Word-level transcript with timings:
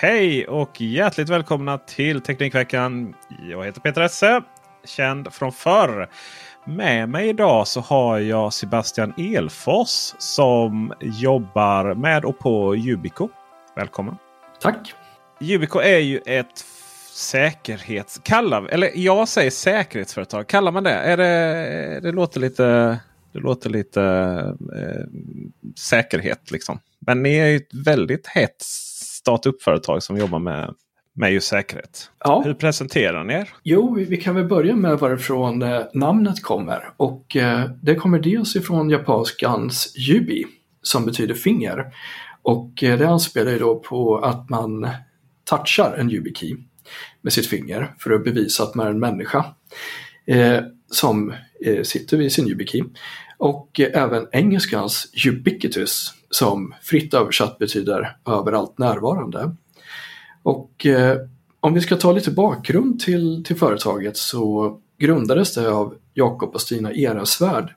Hej 0.00 0.46
och 0.46 0.80
hjärtligt 0.80 1.28
välkomna 1.28 1.78
till 1.78 2.20
Teknikveckan. 2.20 3.14
Jag 3.50 3.64
heter 3.64 3.80
Peter 3.80 4.00
Esse, 4.00 4.42
känd 4.84 5.32
från 5.32 5.52
förr. 5.52 6.08
Med 6.66 7.08
mig 7.08 7.28
idag 7.28 7.68
så 7.68 7.80
har 7.80 8.18
jag 8.18 8.52
Sebastian 8.52 9.14
Elfors 9.16 10.14
som 10.18 10.92
jobbar 11.00 11.94
med 11.94 12.24
och 12.24 12.38
på 12.38 12.76
Yubico. 12.76 13.28
Välkommen! 13.76 14.16
Tack! 14.60 14.94
Yubico 15.40 15.78
är 15.78 15.98
ju 15.98 16.20
ett 16.26 16.64
säkerhets... 17.12 18.20
Kallar, 18.24 18.66
eller 18.68 18.90
jag 18.94 19.28
säger 19.28 19.50
säkerhetsföretag. 19.50 20.46
Kallar 20.46 20.72
man 20.72 20.84
det? 20.84 20.94
Är 20.94 21.16
det, 21.16 22.00
det 22.00 22.12
låter 22.12 22.40
lite, 22.40 22.98
det 23.32 23.38
låter 23.38 23.70
lite 23.70 24.02
eh, 24.76 25.04
säkerhet 25.78 26.50
liksom. 26.50 26.80
Men 27.06 27.22
ni 27.22 27.36
är 27.36 27.46
ju 27.46 27.56
ett 27.56 27.74
väldigt 27.86 28.26
hett 28.26 28.62
startup-företag 29.24 30.02
som 30.02 30.16
jobbar 30.16 30.38
med, 30.38 30.74
med 31.14 31.32
just 31.32 31.48
säkerhet. 31.48 32.10
Ja. 32.24 32.42
Hur 32.44 32.54
presenterar 32.54 33.24
ni 33.24 33.34
er? 33.34 33.48
Jo, 33.62 33.94
vi, 33.94 34.04
vi 34.04 34.16
kan 34.16 34.34
väl 34.34 34.44
börja 34.44 34.76
med 34.76 34.98
varifrån 34.98 35.62
eh, 35.62 35.82
namnet 35.94 36.42
kommer. 36.42 36.92
Och 36.96 37.36
eh, 37.36 37.70
det 37.82 37.94
kommer 37.94 38.18
dels 38.18 38.56
ifrån 38.56 38.90
japanskans 38.90 39.94
yubi 40.08 40.44
som 40.82 41.06
betyder 41.06 41.34
finger. 41.34 41.84
Och 42.42 42.84
eh, 42.84 42.98
det 42.98 43.08
anspelar 43.08 43.52
ju 43.52 43.58
då 43.58 43.78
på 43.78 44.18
att 44.18 44.50
man 44.50 44.88
touchar 45.44 45.96
en 45.98 46.10
YubiKey 46.10 46.56
med 47.22 47.32
sitt 47.32 47.46
finger 47.46 47.94
för 47.98 48.10
att 48.10 48.24
bevisa 48.24 48.62
att 48.62 48.74
man 48.74 48.86
är 48.86 48.90
en 48.90 49.00
människa 49.00 49.44
eh, 50.26 50.60
som 50.90 51.34
eh, 51.64 51.82
sitter 51.82 52.16
vid 52.16 52.32
sin 52.32 52.48
YubiKey. 52.48 52.82
Och 53.38 53.80
eh, 53.80 54.02
även 54.02 54.26
engelskans 54.32 55.12
ubiquitous 55.26 56.14
som 56.34 56.74
fritt 56.82 57.14
översatt 57.14 57.58
betyder 57.58 58.16
överallt 58.26 58.78
närvarande. 58.78 59.56
Och 60.42 60.86
eh, 60.86 61.18
om 61.60 61.74
vi 61.74 61.80
ska 61.80 61.96
ta 61.96 62.12
lite 62.12 62.30
bakgrund 62.30 63.00
till, 63.00 63.44
till 63.44 63.56
företaget 63.56 64.16
så 64.16 64.76
grundades 64.98 65.54
det 65.54 65.70
av 65.70 65.94
Jakob 66.14 66.54
och 66.54 66.60
Stina 66.60 66.92
Ehrensvärd 66.92 67.74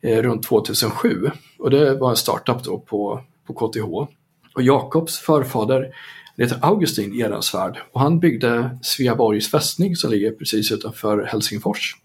eh, 0.00 0.22
runt 0.22 0.42
2007 0.42 1.30
och 1.58 1.70
det 1.70 1.94
var 1.94 2.10
en 2.10 2.16
startup 2.16 2.64
då 2.64 2.78
på, 2.78 3.20
på 3.46 3.54
KTH. 3.54 4.12
Och 4.54 4.62
Jakobs 4.62 5.18
förfader 5.18 5.94
heter 6.36 6.58
Augustin 6.62 7.20
Ehrensvärd 7.20 7.78
och 7.92 8.00
han 8.00 8.20
byggde 8.20 8.78
Sveaborgs 8.82 9.50
fästning 9.50 9.96
som 9.96 10.10
ligger 10.10 10.30
precis 10.30 10.72
utanför 10.72 11.24
Helsingfors. 11.24 11.96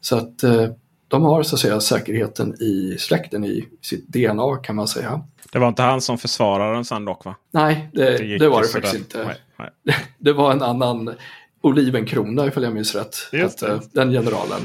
Så 0.00 0.16
att 0.16 0.42
eh, 0.42 0.68
de 1.14 1.22
har 1.24 1.42
så 1.42 1.56
att 1.56 1.60
säga 1.60 1.80
säkerheten 1.80 2.54
i 2.62 2.96
släkten 2.98 3.44
i 3.44 3.68
sitt 3.82 4.08
DNA 4.08 4.56
kan 4.56 4.76
man 4.76 4.88
säga. 4.88 5.20
Det 5.52 5.58
var 5.58 5.68
inte 5.68 5.82
han 5.82 6.00
som 6.00 6.18
försvarade 6.18 6.74
den 6.74 6.84
sen 6.84 7.04
dock 7.04 7.24
va? 7.24 7.34
Nej, 7.50 7.88
det, 7.92 8.22
gick 8.24 8.40
det 8.40 8.48
var 8.48 8.60
ju 8.60 8.66
det 8.66 8.72
faktiskt 8.72 9.12
sådär. 9.12 9.22
inte. 9.22 9.36
Nej, 9.58 9.70
nej. 9.82 9.96
Det 10.18 10.32
var 10.32 10.52
en 10.52 10.62
annan 10.62 11.14
Olivenkrona 11.60 12.46
ifall 12.46 12.62
jag 12.62 12.72
minns 12.74 12.94
rätt. 12.94 13.16
Det. 13.30 13.38
hette 13.38 13.80
Den 13.92 14.10
generalen 14.10 14.60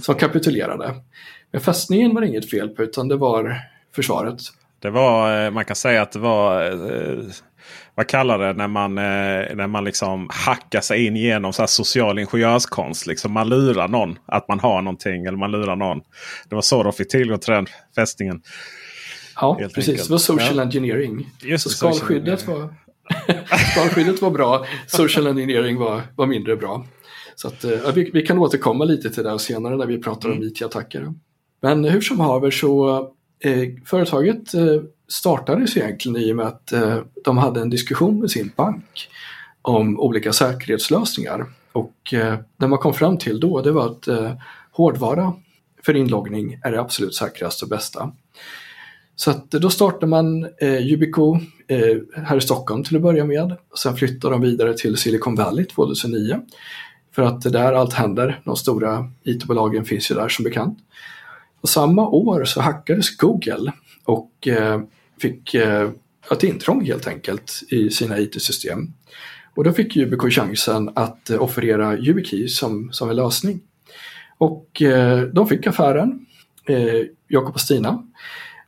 som 0.00 0.14
det. 0.14 0.20
kapitulerade. 0.20 0.94
Men 1.50 1.60
fästningen 1.60 2.14
var 2.14 2.20
det 2.20 2.26
inget 2.26 2.50
fel 2.50 2.68
på 2.68 2.82
utan 2.82 3.08
det 3.08 3.16
var 3.16 3.56
försvaret. 3.94 4.40
Det 4.78 4.90
var, 4.90 5.44
eh, 5.44 5.50
man 5.50 5.64
kan 5.64 5.76
säga 5.76 6.02
att 6.02 6.12
det 6.12 6.18
var, 6.18 6.64
eh, 6.64 7.18
vad 8.00 8.06
kallar 8.08 8.38
det 8.38 8.52
när 8.52 8.68
man, 8.68 8.98
eh, 8.98 9.54
när 9.56 9.66
man 9.66 9.84
liksom 9.84 10.28
hackar 10.32 10.80
sig 10.80 11.06
in 11.06 11.16
genom 11.16 11.52
så 11.52 11.66
social 11.66 12.18
ingenjörskonst. 12.18 13.06
Liksom 13.06 13.32
man 13.32 13.48
lurar 13.48 13.88
någon 13.88 14.18
att 14.26 14.48
man 14.48 14.60
har 14.60 14.82
någonting 14.82 15.24
eller 15.24 15.38
man 15.38 15.50
lurar 15.50 15.76
någon. 15.76 16.00
Det 16.48 16.54
var 16.54 16.62
så 16.62 16.82
de 16.82 16.92
fick 16.92 17.08
tillgång 17.08 17.38
till 17.38 17.52
den 17.52 17.66
fästningen. 17.94 18.42
Ja, 19.36 19.56
Helt 19.60 19.74
precis. 19.74 19.88
enkelt. 19.90 20.08
Det 20.08 20.12
var 20.12 20.18
social 20.18 20.56
Ja. 20.56 20.62
engineering. 20.62 21.26
Just 21.42 21.64
Så 21.64 21.70
skalskyddet 21.70 22.46
var, 22.48 22.74
skalskyddet 23.72 24.22
var 24.22 24.30
bra, 24.30 24.66
social 24.86 25.26
engineering 25.26 25.76
var, 25.78 26.02
var 26.16 26.26
mindre 26.26 26.56
bra. 26.56 26.86
Så 27.36 27.48
att, 27.48 27.64
eh, 27.64 27.70
ja, 27.70 27.90
vi, 27.94 28.10
vi 28.12 28.22
kan 28.26 28.38
återkomma 28.38 28.84
lite 28.84 29.10
till 29.10 29.24
det 29.24 29.38
senare 29.38 29.76
när 29.76 29.86
vi 29.86 29.98
pratar 30.02 30.28
Mm. 30.28 30.38
om 30.40 30.44
IT-attacker. 30.46 31.14
Men 31.62 31.84
hur 31.84 32.00
som 32.00 32.20
haver 32.20 32.50
så 32.50 32.98
eh, 33.44 33.68
företaget 33.86 34.54
eh, 34.54 34.62
startades 35.10 35.76
egentligen 35.76 36.16
i 36.16 36.32
och 36.32 36.36
med 36.36 36.46
att 36.46 36.72
eh, 36.72 36.98
de 37.24 37.38
hade 37.38 37.60
en 37.60 37.70
diskussion 37.70 38.20
med 38.20 38.30
sin 38.30 38.52
bank 38.56 39.08
om 39.62 40.00
olika 40.00 40.32
säkerhetslösningar. 40.32 41.46
Och 41.72 42.14
eh, 42.14 42.38
det 42.56 42.68
man 42.68 42.78
kom 42.78 42.94
fram 42.94 43.18
till 43.18 43.40
då 43.40 43.60
det 43.60 43.72
var 43.72 43.86
att 43.86 44.08
eh, 44.08 44.32
hårdvara 44.72 45.32
för 45.82 45.96
inloggning 45.96 46.58
är 46.64 46.72
det 46.72 46.80
absolut 46.80 47.14
säkraste 47.14 47.64
och 47.64 47.68
bästa. 47.68 48.12
Så 49.16 49.30
att 49.30 49.50
då 49.50 49.70
startar 49.70 50.06
man 50.06 50.44
eh, 50.60 50.86
Yubico 50.86 51.38
eh, 51.68 51.96
här 52.24 52.36
i 52.36 52.40
Stockholm 52.40 52.84
till 52.84 52.96
att 52.96 53.02
börja 53.02 53.24
med. 53.24 53.56
Sen 53.78 53.96
flyttar 53.96 54.30
de 54.30 54.40
vidare 54.40 54.74
till 54.74 54.96
Silicon 54.96 55.34
Valley 55.34 55.64
2009. 55.64 56.40
För 57.12 57.22
att 57.22 57.42
det 57.42 57.48
är 57.48 57.52
där 57.52 57.72
allt 57.72 57.92
händer. 57.92 58.40
De 58.44 58.56
stora 58.56 59.10
IT-bolagen 59.24 59.84
finns 59.84 60.10
ju 60.10 60.14
där 60.14 60.28
som 60.28 60.42
bekant. 60.42 60.78
Och 61.60 61.68
samma 61.68 62.08
år 62.08 62.44
så 62.44 62.60
hackades 62.60 63.16
Google 63.16 63.72
och 64.04 64.48
eh, 64.48 64.80
fick 65.20 65.54
eh, 65.54 65.90
ett 66.32 66.42
intrång 66.42 66.84
helt 66.84 67.06
enkelt 67.06 67.62
i 67.68 67.90
sina 67.90 68.18
IT-system. 68.18 68.92
Och 69.54 69.64
då 69.64 69.72
fick 69.72 69.96
Yubico 69.96 70.30
chansen 70.30 70.90
att 70.94 71.30
eh, 71.30 71.42
offerera 71.42 71.98
YubiKey 71.98 72.48
som, 72.48 72.92
som 72.92 73.10
en 73.10 73.16
lösning. 73.16 73.60
Och 74.38 74.82
eh, 74.82 75.22
de 75.22 75.48
fick 75.48 75.66
affären, 75.66 76.26
eh, 76.68 77.02
Jakob 77.28 77.54
och 77.54 77.60
Stina. 77.60 78.02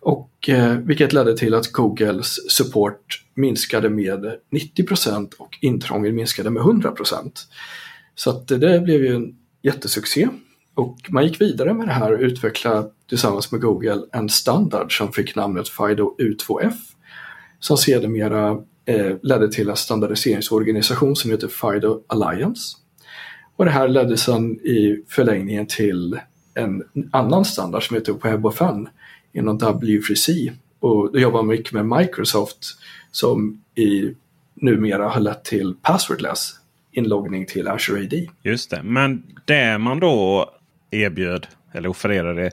Och, 0.00 0.48
eh, 0.48 0.76
vilket 0.76 1.12
ledde 1.12 1.36
till 1.36 1.54
att 1.54 1.72
Googles 1.72 2.50
support 2.50 3.24
minskade 3.34 3.88
med 3.88 4.36
90% 4.50 5.34
och 5.38 5.58
intrången 5.60 6.14
minskade 6.14 6.50
med 6.50 6.62
100% 6.62 7.30
Så 8.14 8.30
att 8.30 8.50
eh, 8.50 8.58
det 8.58 8.80
blev 8.80 9.04
ju 9.04 9.14
en 9.14 9.36
jättesuccé. 9.62 10.28
Och 10.74 10.98
man 11.08 11.24
gick 11.24 11.40
vidare 11.40 11.74
med 11.74 11.88
det 11.88 11.92
här 11.92 12.12
och 12.12 12.20
utvecklade 12.20 12.88
tillsammans 13.08 13.52
med 13.52 13.60
Google 13.60 14.02
en 14.12 14.28
standard 14.28 14.98
som 14.98 15.12
fick 15.12 15.36
namnet 15.36 15.68
FIDO 15.68 16.16
U2F. 16.18 16.74
Som 17.60 17.76
sedermera 17.76 18.50
eh, 18.86 19.16
ledde 19.22 19.52
till 19.52 19.70
en 19.70 19.76
standardiseringsorganisation 19.76 21.16
som 21.16 21.30
heter 21.30 21.48
FIDO 21.48 22.02
Alliance. 22.06 22.76
Och 23.56 23.64
det 23.64 23.70
här 23.70 23.88
ledde 23.88 24.16
sedan 24.16 24.52
i 24.52 25.04
förlängningen 25.08 25.66
till 25.66 26.20
en 26.54 26.82
annan 27.12 27.44
standard 27.44 27.86
som 27.86 27.96
heter 27.96 28.12
WebOFN 28.22 28.88
inom 29.32 29.58
W3C. 29.58 30.52
Och 30.80 31.12
då 31.12 31.18
jobbar 31.18 31.42
man 31.42 31.46
mycket 31.46 31.72
med 31.72 31.86
Microsoft 31.86 32.58
som 33.10 33.62
i, 33.74 34.14
numera 34.54 35.08
har 35.08 35.20
lett 35.20 35.44
till 35.44 35.74
passwordless 35.82 36.54
inloggning 36.92 37.46
till 37.46 37.68
Azure 37.68 38.04
AD. 38.04 38.26
Just 38.42 38.70
det. 38.70 38.82
Men 38.82 39.22
det 39.44 39.78
man 39.78 40.00
då 40.00 40.50
erbjöd 40.92 41.46
eller 41.72 41.88
offererade 41.88 42.50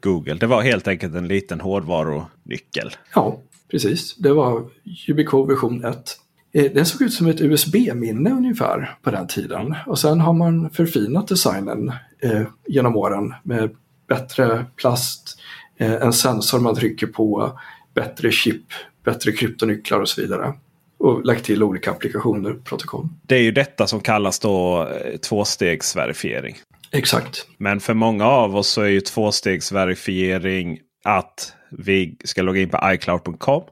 Google. 0.00 0.34
Det 0.34 0.46
var 0.46 0.62
helt 0.62 0.88
enkelt 0.88 1.14
en 1.14 1.28
liten 1.28 1.60
hårdvarunyckel. 1.60 2.90
Ja, 3.14 3.40
precis. 3.70 4.16
Det 4.16 4.32
var 4.32 4.64
Yubico 5.08 5.42
version 5.42 5.84
1. 5.84 6.16
Eh, 6.52 6.72
den 6.72 6.86
såg 6.86 7.02
ut 7.02 7.12
som 7.12 7.26
ett 7.26 7.40
USB-minne 7.40 8.30
ungefär 8.30 8.96
på 9.02 9.10
den 9.10 9.26
tiden. 9.26 9.74
Och 9.86 9.98
sen 9.98 10.20
har 10.20 10.32
man 10.32 10.70
förfinat 10.70 11.28
designen 11.28 11.92
eh, 12.20 12.42
genom 12.66 12.96
åren 12.96 13.34
med 13.42 13.70
bättre 14.08 14.66
plast, 14.76 15.38
eh, 15.76 15.92
en 15.92 16.12
sensor 16.12 16.60
man 16.60 16.74
trycker 16.74 17.06
på, 17.06 17.58
bättre 17.94 18.32
chip, 18.32 18.64
bättre 19.04 19.32
kryptonycklar 19.32 20.00
och 20.00 20.08
så 20.08 20.20
vidare. 20.20 20.52
Och 20.98 21.24
lagt 21.24 21.44
till 21.44 21.62
olika 21.62 21.90
applikationer, 21.90 22.54
protokoll. 22.64 23.08
Det 23.22 23.36
är 23.36 23.42
ju 23.42 23.52
detta 23.52 23.86
som 23.86 24.00
kallas 24.00 24.38
då 24.38 24.88
eh, 24.88 25.16
tvåstegsverifiering. 25.16 26.56
Exakt. 26.92 27.46
Men 27.58 27.80
för 27.80 27.94
många 27.94 28.26
av 28.26 28.56
oss 28.56 28.68
så 28.68 28.82
är 28.82 28.88
ju 28.88 29.00
tvåstegsverifiering 29.00 30.78
att 31.04 31.54
vi 31.70 32.16
ska 32.24 32.42
logga 32.42 32.60
in 32.60 32.68
på 32.68 32.80
iCloud.com. 32.84 33.62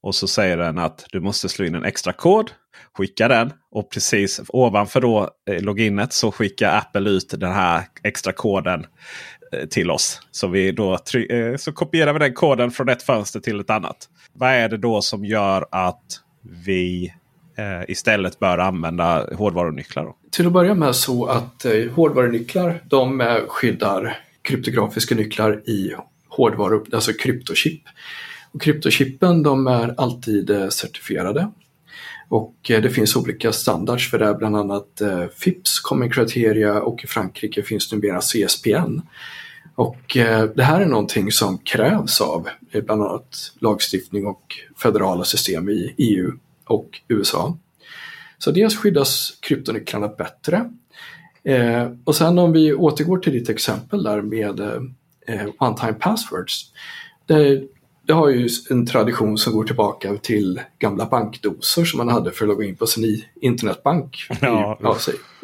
Och 0.00 0.14
så 0.14 0.26
säger 0.26 0.56
den 0.56 0.78
att 0.78 1.06
du 1.12 1.20
måste 1.20 1.48
slå 1.48 1.64
in 1.64 1.74
en 1.74 1.84
extra 1.84 2.12
kod. 2.12 2.50
Skicka 2.96 3.28
den 3.28 3.52
och 3.70 3.90
precis 3.90 4.40
ovanför 4.48 5.00
då 5.00 5.30
eh, 5.50 5.62
loginet 5.62 6.12
så 6.12 6.32
skickar 6.32 6.76
Apple 6.76 7.10
ut 7.10 7.34
den 7.40 7.52
här 7.52 7.84
extra 8.02 8.32
koden 8.32 8.86
eh, 9.52 9.68
till 9.68 9.90
oss. 9.90 10.20
Så, 10.30 10.48
vi 10.48 10.72
då 10.72 10.92
eh, 10.92 11.56
så 11.56 11.72
kopierar 11.72 12.12
vi 12.12 12.18
den 12.18 12.34
koden 12.34 12.70
från 12.70 12.88
ett 12.88 13.02
fönster 13.02 13.40
till 13.40 13.60
ett 13.60 13.70
annat. 13.70 14.08
Vad 14.32 14.50
är 14.50 14.68
det 14.68 14.78
då 14.78 15.02
som 15.02 15.24
gör 15.24 15.66
att 15.70 16.04
vi 16.66 17.14
eh, 17.56 17.90
istället 17.90 18.38
bör 18.38 18.58
använda 18.58 19.34
hårdvarunycklar? 19.34 20.04
Då? 20.04 20.16
Till 20.30 20.46
att 20.46 20.52
börja 20.52 20.74
med 20.74 20.96
så 20.96 21.26
att 21.26 21.64
eh, 21.64 21.90
hårdvarunycklar 21.92 22.80
de 22.84 23.20
eh, 23.20 23.36
skyddar 23.48 24.18
kryptografiska 24.42 25.14
nycklar 25.14 25.68
i 25.68 25.94
hårdvaru, 26.28 26.84
alltså 26.92 27.12
kryptochip. 27.12 27.82
Och 28.52 28.62
kryptochippen 28.62 29.42
de 29.42 29.66
är 29.66 29.94
alltid 29.96 30.50
eh, 30.50 30.68
certifierade. 30.68 31.50
Och 32.28 32.70
eh, 32.70 32.82
det 32.82 32.90
finns 32.90 33.16
olika 33.16 33.52
standards 33.52 34.10
för 34.10 34.18
det, 34.18 34.34
bland 34.34 34.56
annat 34.56 35.00
eh, 35.00 35.26
FIPS, 35.36 35.80
Common 35.80 36.10
Criteria 36.10 36.82
och 36.82 37.04
i 37.04 37.06
Frankrike 37.06 37.62
finns 37.62 37.92
numera 37.92 38.20
CSPN. 38.20 39.00
Och 39.76 40.16
det 40.54 40.62
här 40.62 40.80
är 40.80 40.86
någonting 40.86 41.32
som 41.32 41.58
krävs 41.58 42.20
av 42.20 42.48
bland 42.72 43.02
annat 43.02 43.52
lagstiftning 43.58 44.26
och 44.26 44.42
federala 44.82 45.24
system 45.24 45.68
i 45.68 45.94
EU 45.98 46.32
och 46.64 47.00
USA. 47.08 47.58
Så 48.38 48.50
dels 48.50 48.76
skyddas 48.76 49.38
kryptonycklarna 49.40 50.08
bättre. 50.08 50.70
och 52.04 52.16
sen 52.16 52.38
om 52.38 52.52
vi 52.52 52.74
återgår 52.74 53.18
till 53.18 53.32
ditt 53.32 53.48
exempel 53.48 54.02
där 54.02 54.22
med 54.22 54.60
one-time 55.58 55.92
passwords. 55.92 56.72
Det, 57.26 57.62
det 58.06 58.12
har 58.12 58.28
ju 58.28 58.48
en 58.70 58.86
tradition 58.86 59.38
som 59.38 59.52
går 59.52 59.64
tillbaka 59.64 60.16
till 60.16 60.60
gamla 60.78 61.06
bankdosor 61.06 61.84
som 61.84 61.98
man 61.98 62.08
hade 62.08 62.30
för 62.30 62.44
att 62.44 62.48
logga 62.48 62.66
in 62.66 62.76
på 62.76 62.86
sin 62.86 63.22
internetbank 63.40 64.26
ja, 64.40 64.78
ja, 64.82 64.96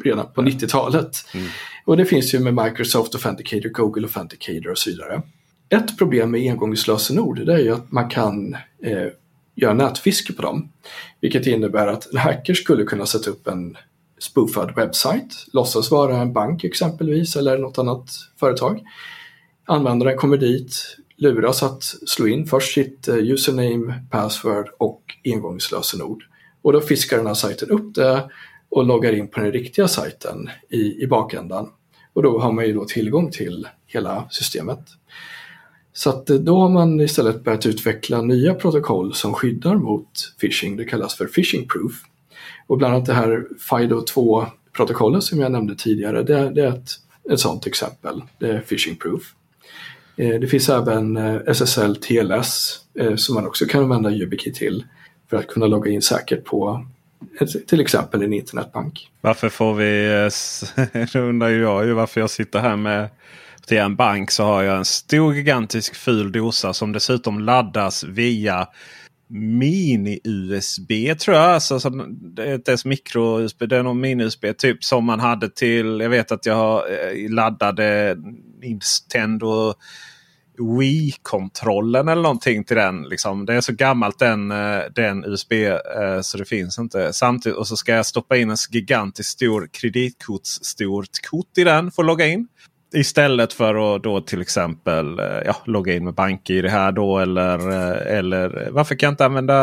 redan 0.05 0.27
på 0.35 0.43
90-talet. 0.43 1.17
Mm. 1.35 1.47
Och 1.85 1.97
det 1.97 2.05
finns 2.05 2.35
ju 2.35 2.39
med 2.39 2.65
Microsoft 2.65 3.15
Authenticator, 3.15 3.69
Google 3.69 4.03
Authenticator 4.03 4.71
och 4.71 4.79
så 4.79 4.91
vidare. 4.91 5.23
Ett 5.69 5.99
problem 5.99 6.31
med 6.31 6.51
engångslösenord 6.51 7.47
det 7.47 7.55
är 7.55 7.59
ju 7.59 7.75
att 7.75 7.93
man 7.93 8.09
kan 8.09 8.55
eh, 8.83 9.07
göra 9.55 9.75
nätfiske 9.75 10.33
på 10.33 10.43
dem. 10.43 10.73
Vilket 11.21 11.47
innebär 11.47 11.87
att 11.87 12.13
en 12.13 12.19
hacker 12.19 12.55
skulle 12.55 12.85
kunna 12.85 13.07
sätta 13.07 13.31
upp 13.31 13.47
en 13.47 13.77
spoofad 14.19 14.75
webbsajt, 14.77 15.47
låtsas 15.53 15.91
vara 15.91 16.17
en 16.17 16.33
bank 16.33 16.65
exempelvis 16.65 17.37
eller 17.37 17.59
något 17.59 17.79
annat 17.79 18.11
företag. 18.41 18.81
Användaren 19.65 20.17
kommer 20.17 20.37
dit, 20.37 20.97
luras 21.17 21.63
att 21.63 21.83
slå 21.83 22.27
in 22.27 22.47
först 22.47 22.75
sitt 22.75 23.09
eh, 23.09 23.17
username, 23.17 24.05
password 24.11 24.69
och 24.79 25.03
ingångslösenord. 25.23 26.23
Och 26.63 26.73
då 26.73 26.81
fiskar 26.81 27.17
den 27.17 27.27
här 27.27 27.35
sajten 27.35 27.71
upp 27.71 27.95
det 27.95 28.31
och 28.69 28.85
loggar 28.85 29.13
in 29.13 29.29
på 29.29 29.41
den 29.41 29.53
riktiga 29.53 29.89
sajten 29.89 30.51
i, 30.69 31.03
i 31.03 31.07
bakändan. 31.07 31.69
Och 32.13 32.23
då 32.23 32.39
har 32.39 32.53
man 32.53 32.67
ju 32.67 32.73
då 32.73 32.85
tillgång 32.85 33.31
till 33.31 33.69
hela 33.87 34.25
systemet. 34.31 34.81
Så 36.01 36.11
att 36.11 36.31
eh, 36.31 36.37
då 36.37 36.59
har 36.59 36.69
man 36.69 37.01
istället 37.01 37.45
börjat 37.45 37.67
utveckla 37.67 38.23
nya 38.23 38.55
protokoll 38.55 39.15
som 39.15 39.35
skyddar 39.35 39.75
mot 39.75 40.35
phishing. 40.41 40.77
Det 40.77 40.85
kallas 40.85 41.15
för 41.15 41.27
phishing 41.27 41.69
proof. 41.69 41.93
Och 42.67 42.79
bland 42.79 42.95
annat 42.95 43.07
det 43.07 43.15
här 43.15 43.47
FIDO 43.71 44.05
2-protokollet 44.05 45.21
som 45.21 45.41
jag 45.41 45.53
nämnde 45.53 45.75
tidigare, 45.75 46.23
det, 46.23 46.51
det 46.51 46.63
är 46.63 46.69
ett, 46.69 46.91
ett 47.33 47.41
sådant 47.41 47.67
exempel. 47.67 48.23
Det 48.39 48.51
är 48.51 48.61
phishing 48.61 48.97
proof. 48.97 49.35
Eh, 50.17 50.41
det 50.41 50.47
finns 50.47 50.69
även 50.69 51.17
eh, 51.17 51.41
SSL 51.47 51.97
TLS 51.97 52.81
som 53.17 53.35
man 53.35 53.47
också 53.47 53.67
kan 53.67 53.83
använda 53.83 54.11
YubiKey 54.11 54.53
till 54.53 54.85
för 55.31 55.37
att 55.37 55.47
kunna 55.47 55.67
logga 55.67 55.91
in 55.91 56.03
säkert 56.03 56.45
på 56.45 56.87
till 57.67 57.81
exempel 57.81 58.23
en 58.23 58.33
internetbank. 58.33 59.11
Varför 59.21 59.49
får 59.49 59.75
vi, 59.75 60.31
nu 61.15 61.21
undrar 61.29 61.49
jag 61.49 61.87
ju 61.87 61.93
varför 61.93 62.21
jag 62.21 62.31
sitter 62.31 62.59
här 62.59 62.77
med 62.77 63.09
till 63.67 63.79
en 63.79 63.97
bank 63.97 64.31
så 64.31 64.45
har 64.45 64.63
jag 64.63 64.77
en 64.77 64.85
stor 64.85 65.35
gigantisk 65.35 65.95
ful 65.95 66.33
dosa 66.33 66.73
som 66.73 66.93
dessutom 66.93 67.41
laddas 67.41 68.05
via 68.05 68.69
mini-USB 69.31 71.15
tror 71.19 71.37
jag. 71.37 71.51
Alltså, 71.51 71.91
det 71.91 72.45
är 72.45 72.55
inte 72.55 72.71
ens 72.71 72.85
micro-USB. 72.85 73.67
Det 73.69 73.77
är 73.77 73.83
någon 73.83 74.05
mini-USB 74.05 74.53
typ 74.53 74.85
som 74.85 75.05
man 75.05 75.21
hade 75.21 75.49
till. 75.49 76.01
Jag 76.01 76.11
vet 76.11 76.33
att 76.33 76.47
jag 76.47 76.93
eh, 76.93 77.31
laddade 77.31 78.17
Nintendo 78.61 79.75
Wii-kontrollen 80.79 82.09
eller 82.09 82.23
någonting 82.23 82.65
till 82.65 82.77
den. 82.77 83.03
Liksom. 83.03 83.47
Det 83.47 83.55
är 83.55 83.61
så 83.61 83.73
gammalt 83.73 84.19
den, 84.19 84.51
eh, 84.51 84.81
den 84.95 85.25
USB 85.25 85.53
eh, 85.53 86.21
så 86.23 86.39
det 86.39 86.45
finns 86.45 86.79
inte. 86.79 87.13
Samtidigt 87.13 87.59
och 87.59 87.67
så 87.67 87.77
ska 87.77 87.93
jag 87.93 88.07
stoppa 88.07 88.37
in 88.37 88.51
en 88.51 88.57
gigantiskt 88.71 89.31
stor 89.31 89.69
kreditkortsstort 89.73 91.21
kort 91.31 91.59
i 91.59 91.65
den 91.65 91.91
för 91.91 92.03
att 92.03 92.07
logga 92.07 92.27
in. 92.27 92.49
Istället 92.93 93.53
för 93.53 93.97
att 93.97 94.03
då 94.03 94.21
till 94.21 94.41
exempel 94.41 95.19
eh, 95.19 95.25
ja, 95.45 95.57
logga 95.65 95.95
in 95.95 96.05
med 96.05 96.15
BankID 96.15 96.65
här 96.65 96.93
då. 96.93 97.19
Eller, 97.19 97.71
eh, 97.71 98.19
eller 98.19 98.69
varför 98.71 98.95
kan 98.95 99.07
jag 99.07 99.13
inte 99.13 99.25
använda 99.25 99.59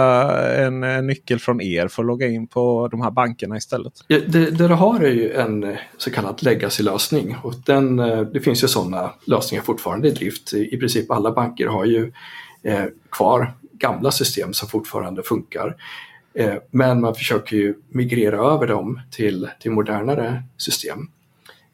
en, 0.55 0.83
en, 0.83 1.07
nyckel 1.07 1.39
från 1.39 1.61
er 1.61 1.87
för 1.87 2.03
att 2.03 2.07
logga 2.07 2.27
in 2.27 2.47
på 2.47 2.87
de 2.87 3.01
här 3.01 3.11
bankerna 3.11 3.57
istället? 3.57 3.93
Ja, 4.07 4.19
det, 4.27 4.49
det 4.49 4.67
du 4.67 4.73
har 4.73 4.99
är 4.99 5.11
ju 5.11 5.33
en 5.33 5.77
så 5.97 6.11
kallad 6.11 6.43
legacy-lösning. 6.43 7.35
Och 7.43 7.53
den, 7.65 7.99
eh, 7.99 8.21
det 8.21 8.39
finns 8.39 8.63
ju 8.63 8.67
sådana 8.67 9.13
lösningar 9.25 9.63
fortfarande 9.63 10.07
i 10.07 10.11
drift. 10.11 10.53
I 10.53 10.77
princip 10.77 11.11
alla 11.11 11.31
banker 11.31 11.67
har 11.67 11.85
ju 11.85 12.11
eh, 12.63 12.85
kvar 13.11 13.53
gamla 13.73 14.11
system 14.11 14.53
som 14.53 14.69
fortfarande 14.69 15.23
funkar. 15.23 15.75
Eh, 16.33 16.55
men 16.71 17.01
man 17.01 17.15
försöker 17.15 17.57
ju 17.57 17.75
migrera 17.89 18.37
över 18.37 18.67
dem 18.67 19.01
till, 19.11 19.49
till 19.59 19.71
modernare 19.71 20.43
system. 20.57 21.09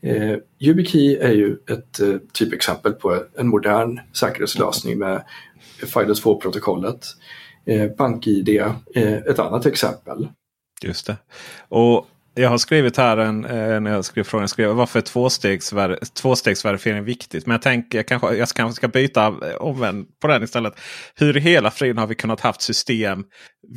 Eh, 0.03 0.36
YubiKey 0.60 1.17
är 1.17 1.31
ju 1.31 1.57
ett 1.69 2.00
eh, 2.00 2.15
typexempel 2.33 2.93
på 2.93 3.24
en 3.38 3.48
modern 3.48 4.00
säkerhetslösning 4.13 5.00
med 5.00 5.24
FIDO2-protokollet. 5.81 7.05
Eh, 7.65 7.91
BankID 7.98 8.50
är 8.50 8.74
eh, 8.95 9.13
ett 9.13 9.39
annat 9.39 9.65
exempel. 9.65 10.27
Just 10.81 11.07
det. 11.07 11.17
Och 11.69 12.07
jag 12.36 12.50
har 12.50 12.57
skrivit 12.57 12.98
här 12.98 13.17
en, 13.17 13.45
eh, 13.45 13.79
när 13.79 13.91
jag 13.91 14.05
skrev 14.05 14.24
frågan 14.24 14.48
skrev, 14.48 14.69
varför 14.69 15.00
är 15.00 15.03
tvåstegsver 15.03 16.00
tvåstegsverifiering 16.13 17.03
viktigt? 17.03 17.45
Men 17.45 17.53
jag 17.53 17.62
tänker 17.62 17.98
jag 17.98 18.07
kanske, 18.07 18.36
jag 18.36 18.50
kanske 18.50 18.75
ska 18.75 18.88
byta 18.88 19.27
eh, 19.27 19.55
omvänd 19.60 20.07
på 20.22 20.27
den 20.27 20.43
istället. 20.43 20.74
Hur 21.15 21.38
i 21.38 21.39
hela 21.39 21.72
friden 21.72 21.98
har 21.98 22.07
vi 22.07 22.15
kunnat 22.15 22.41
haft 22.41 22.62
system, 22.62 23.24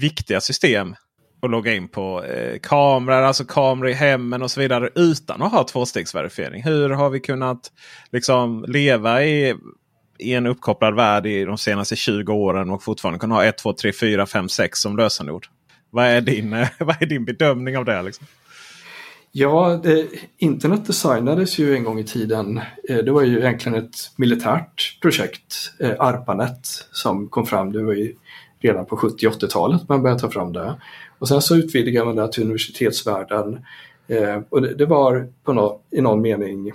viktiga 0.00 0.40
system 0.40 0.95
och 1.40 1.50
logga 1.50 1.75
in 1.75 1.88
på 1.88 2.25
eh, 2.25 2.59
kameror, 2.62 3.23
alltså 3.23 3.45
kameror 3.45 3.88
i 3.90 3.93
hemmen 3.93 4.43
och 4.43 4.50
så 4.50 4.61
vidare 4.61 4.90
utan 4.95 5.43
att 5.43 5.52
ha 5.52 5.64
tvåstegsverifiering. 5.64 6.62
Hur 6.62 6.90
har 6.90 7.11
vi 7.11 7.21
kunnat 7.21 7.73
liksom 8.12 8.64
leva 8.69 9.25
i, 9.25 9.55
i 10.19 10.33
en 10.33 10.47
uppkopplad 10.47 10.95
värld 10.95 11.26
i 11.26 11.45
de 11.45 11.59
senaste 11.59 11.97
20 11.97 12.33
åren 12.33 12.71
och 12.71 12.83
fortfarande 12.83 13.19
kunna 13.19 13.35
ha 13.35 13.45
1, 13.45 13.59
2, 13.59 13.73
3, 13.73 13.93
4, 13.93 14.26
5, 14.26 14.49
6 14.49 14.78
som 14.78 14.97
lösenord? 14.97 15.47
Vad 15.90 16.05
är 16.05 16.21
din, 16.21 16.50
vad 16.78 17.02
är 17.02 17.07
din 17.07 17.25
bedömning 17.25 17.76
av 17.76 17.85
det? 17.85 18.02
Liksom? 18.02 18.26
Ja, 19.33 19.81
det, 19.83 20.07
internet 20.38 20.87
designades 20.87 21.59
ju 21.59 21.75
en 21.75 21.85
gång 21.85 21.99
i 21.99 22.05
tiden. 22.05 22.61
Eh, 22.88 22.97
det 22.97 23.11
var 23.11 23.23
ju 23.23 23.38
egentligen 23.38 23.78
ett 23.78 23.97
militärt 24.16 24.99
projekt, 25.02 25.73
eh, 25.81 25.93
ARPANET, 25.99 26.66
som 26.93 27.28
kom 27.28 27.47
fram. 27.47 27.73
Det 27.73 27.83
var 27.83 27.93
ju 27.93 28.14
redan 28.61 28.87
på 28.87 28.97
70 28.97 29.26
80-talet 29.26 29.88
man 29.88 30.02
började 30.02 30.21
ta 30.21 30.31
fram 30.31 30.52
det. 30.52 30.75
Och 31.18 31.28
sen 31.28 31.42
så 31.42 31.56
utvidgade 31.56 32.06
man 32.06 32.16
det 32.16 32.32
till 32.32 32.42
universitetsvärlden. 32.42 33.61
Eh, 34.08 34.40
och 34.49 34.62
det, 34.62 34.75
det 34.75 34.87
var 34.87 35.28
på 35.44 35.52
no, 35.52 35.80
i 35.90 36.00
någon 36.00 36.20
mening 36.20 36.73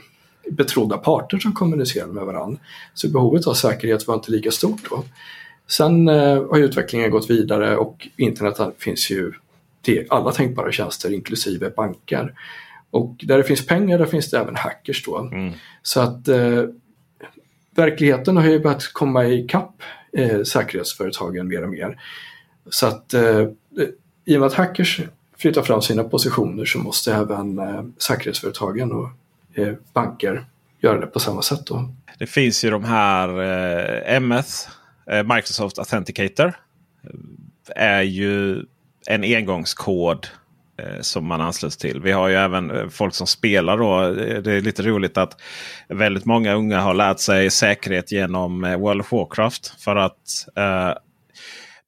betrodda 0.50 0.98
parter 0.98 1.38
som 1.38 1.54
kommunicerade 1.54 2.14
med 2.14 2.26
varandra. 2.26 2.60
Så 2.94 3.10
behovet 3.10 3.48
av 3.48 3.54
säkerhet 3.54 4.08
var 4.08 4.16
inte 4.16 4.32
lika 4.32 4.52
stort 4.52 4.90
då. 4.90 5.04
Sen 5.68 6.08
eh, 6.08 6.46
har 6.50 6.58
utvecklingen 6.58 7.12
gått 7.12 7.30
vidare 7.30 7.78
och 7.78 8.08
internet 8.16 8.76
finns 8.78 9.12
ju 9.12 9.34
till 9.82 10.06
alla 10.10 10.32
tänkbara 10.32 10.72
tjänster 10.72 11.14
inklusive 11.14 11.70
banker. 11.70 12.34
Och 12.92 13.16
där 13.24 13.38
det 13.38 13.44
finns 13.44 13.66
pengar, 13.66 13.98
där 13.98 14.06
finns 14.06 14.30
det 14.30 14.40
även 14.40 14.56
hackers 14.56 15.06
då. 15.06 15.18
Mm. 15.18 15.54
Så 15.82 16.00
att 16.02 16.28
eh, 16.28 16.64
verkligheten 17.76 18.38
har 18.38 18.48
ju 18.48 18.60
börjat 18.60 18.94
komma 18.94 19.26
ikapp 19.26 19.82
eh, 20.12 20.44
säkerhetsföretagen 20.44 21.48
mer 21.48 21.64
och 21.64 21.70
mer. 21.70 22.02
Så 22.70 22.88
att 22.88 23.14
eh, 23.14 23.48
i 24.26 24.36
och 24.36 24.40
med 24.40 24.48
att 24.48 24.54
hackers 24.54 25.02
flyttar 25.38 25.62
fram 25.62 25.82
sina 25.82 26.04
positioner 26.04 26.66
så 26.66 26.80
måste 26.80 27.14
även 27.14 27.60
eh, 27.60 27.84
säkerhetsföretagen 27.98 28.92
och 28.92 29.10
eh, 29.54 29.74
banker 29.94 30.46
göra 30.82 31.00
det 31.00 31.08
på 31.08 31.20
samma 31.20 31.42
sätt. 31.42 31.66
Då. 31.66 31.94
Det 32.18 32.28
finns 32.28 32.66
ju 32.66 32.70
de 32.70 32.84
här 32.84 33.42
eh, 33.42 34.16
MS, 34.16 34.68
eh, 35.12 35.24
Microsoft 35.24 35.80
Authenticator. 35.80 36.54
är 37.76 38.02
ju 38.02 38.66
en 39.08 39.24
engångskod 39.24 40.28
eh, 40.78 41.02
som 41.02 41.26
man 41.26 41.42
ansluts 41.42 41.78
till. 41.78 42.02
Vi 42.02 42.12
har 42.12 42.28
ju 42.28 42.36
även 42.36 42.72
eh, 42.72 42.90
folk 42.90 43.16
som 43.16 43.28
spelar 43.28 43.78
då. 43.78 44.12
Det 44.42 44.52
är 44.52 44.62
lite 44.62 44.84
roligt 44.84 45.18
att 45.18 45.42
väldigt 45.88 46.26
många 46.26 46.54
unga 46.54 46.80
har 46.80 46.94
lärt 46.94 47.20
sig 47.20 47.52
säkerhet 47.52 48.12
genom 48.12 48.64
eh, 48.64 48.78
World 48.78 49.02
of 49.02 49.12
Warcraft. 49.12 49.82
För 49.84 49.96
att 49.96 50.48
eh, 50.56 50.94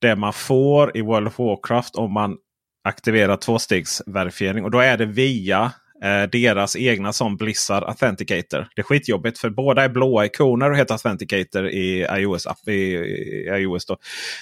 det 0.03 0.15
man 0.15 0.33
får 0.33 0.97
i 0.97 1.01
World 1.01 1.27
of 1.27 1.39
Warcraft 1.39 1.95
om 1.95 2.13
man 2.13 2.37
aktiverar 2.83 3.37
tvåstegsverifiering 3.37 4.63
och 4.63 4.71
då 4.71 4.79
är 4.79 4.97
det 4.97 5.05
via 5.05 5.71
eh, 6.03 6.23
deras 6.31 6.75
egna 6.75 7.13
som 7.13 7.37
Blizzard 7.37 7.83
Authenticator. 7.83 8.67
Det 8.75 8.81
är 8.81 8.83
skitjobbigt 8.83 9.39
för 9.39 9.49
båda 9.49 9.83
är 9.83 9.89
blåa 9.89 10.25
ikoner 10.25 10.71
och 10.71 10.77
heter 10.77 10.93
Authenticator 10.93 11.67
i 11.67 12.07
iOS. 12.11 12.47
I, 12.67 12.71
i 12.71 13.49
iOS 13.51 13.85
då. 13.85 13.97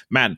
Men 0.09 0.31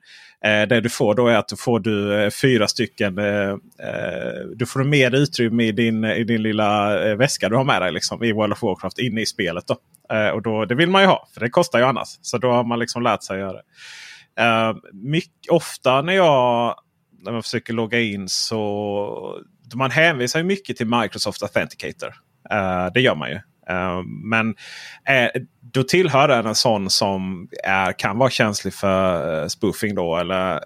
eh, 0.46 0.68
det 0.68 0.82
du 0.82 0.89
får 0.89 1.15
då 1.15 1.27
är 1.27 1.36
att 1.36 1.48
du 1.48 1.56
får 1.56 1.80
du 1.80 2.24
eh, 2.24 2.30
fyra 2.30 2.68
stycken. 2.68 3.18
Eh, 3.18 3.50
eh, 3.50 4.46
du 4.56 4.65
får 4.65 4.84
mer 4.84 5.15
utrymme 5.15 5.63
i 5.63 5.72
din, 5.72 6.06
i 6.06 6.24
din 6.24 6.42
lilla 6.42 7.03
eh, 7.10 7.15
väska 7.15 7.50
du 7.50 7.56
har 7.56 7.63
med 7.63 7.82
dig 7.82 7.92
liksom, 7.92 8.24
i 8.24 8.32
World 8.32 8.53
of 8.53 8.62
Warcraft 8.62 9.00
inne 9.00 9.22
i 9.22 9.25
spelet. 9.25 9.63
Då. 9.68 9.77
Eh, 10.15 10.30
och 10.30 10.42
då, 10.42 10.65
det 10.65 10.75
vill 10.75 10.89
man 10.89 11.01
ju 11.01 11.08
ha 11.08 11.27
för 11.34 11.39
det 11.39 11.50
kostar 11.50 11.80
ju 11.80 11.86
annars. 11.86 12.08
Så 12.22 12.38
då 12.38 12.51
har 12.51 12.63
man 12.63 12.80
liksom 12.80 13.03
lärt 13.03 13.24
sig 13.24 13.34
att 13.34 13.39
göra 13.39 13.53
det. 13.53 13.63
Eh, 14.40 14.75
mycket, 14.94 15.52
ofta 15.52 16.02
när 16.02 16.13
jag 16.13 16.75
när 17.24 17.34
jag 17.34 17.44
försöker 17.44 17.74
logga 17.74 18.00
in 18.00 18.30
så 18.30 19.44
man 19.75 19.92
hänvisar 19.92 20.40
ju 20.40 20.46
mycket 20.46 20.78
till 20.78 20.88
Microsoft 20.88 21.44
Authenticator. 21.44 22.08
Uh, 22.54 22.94
det 22.94 23.02
gör 23.02 23.16
man 23.16 23.30
ju. 23.30 23.36
Uh, 23.36 24.04
men 24.06 24.48
uh, 24.50 25.42
då 25.62 25.84
tillhör 25.84 26.28
den 26.28 26.46
en 26.46 26.56
sån 26.56 26.90
som 26.90 27.48
är, 27.63 28.00
kan 28.00 28.18
vara 28.18 28.30
känslig 28.30 28.74
för 28.74 29.48
spoofing 29.48 29.96
då. 29.96 30.18
Eller 30.18 30.60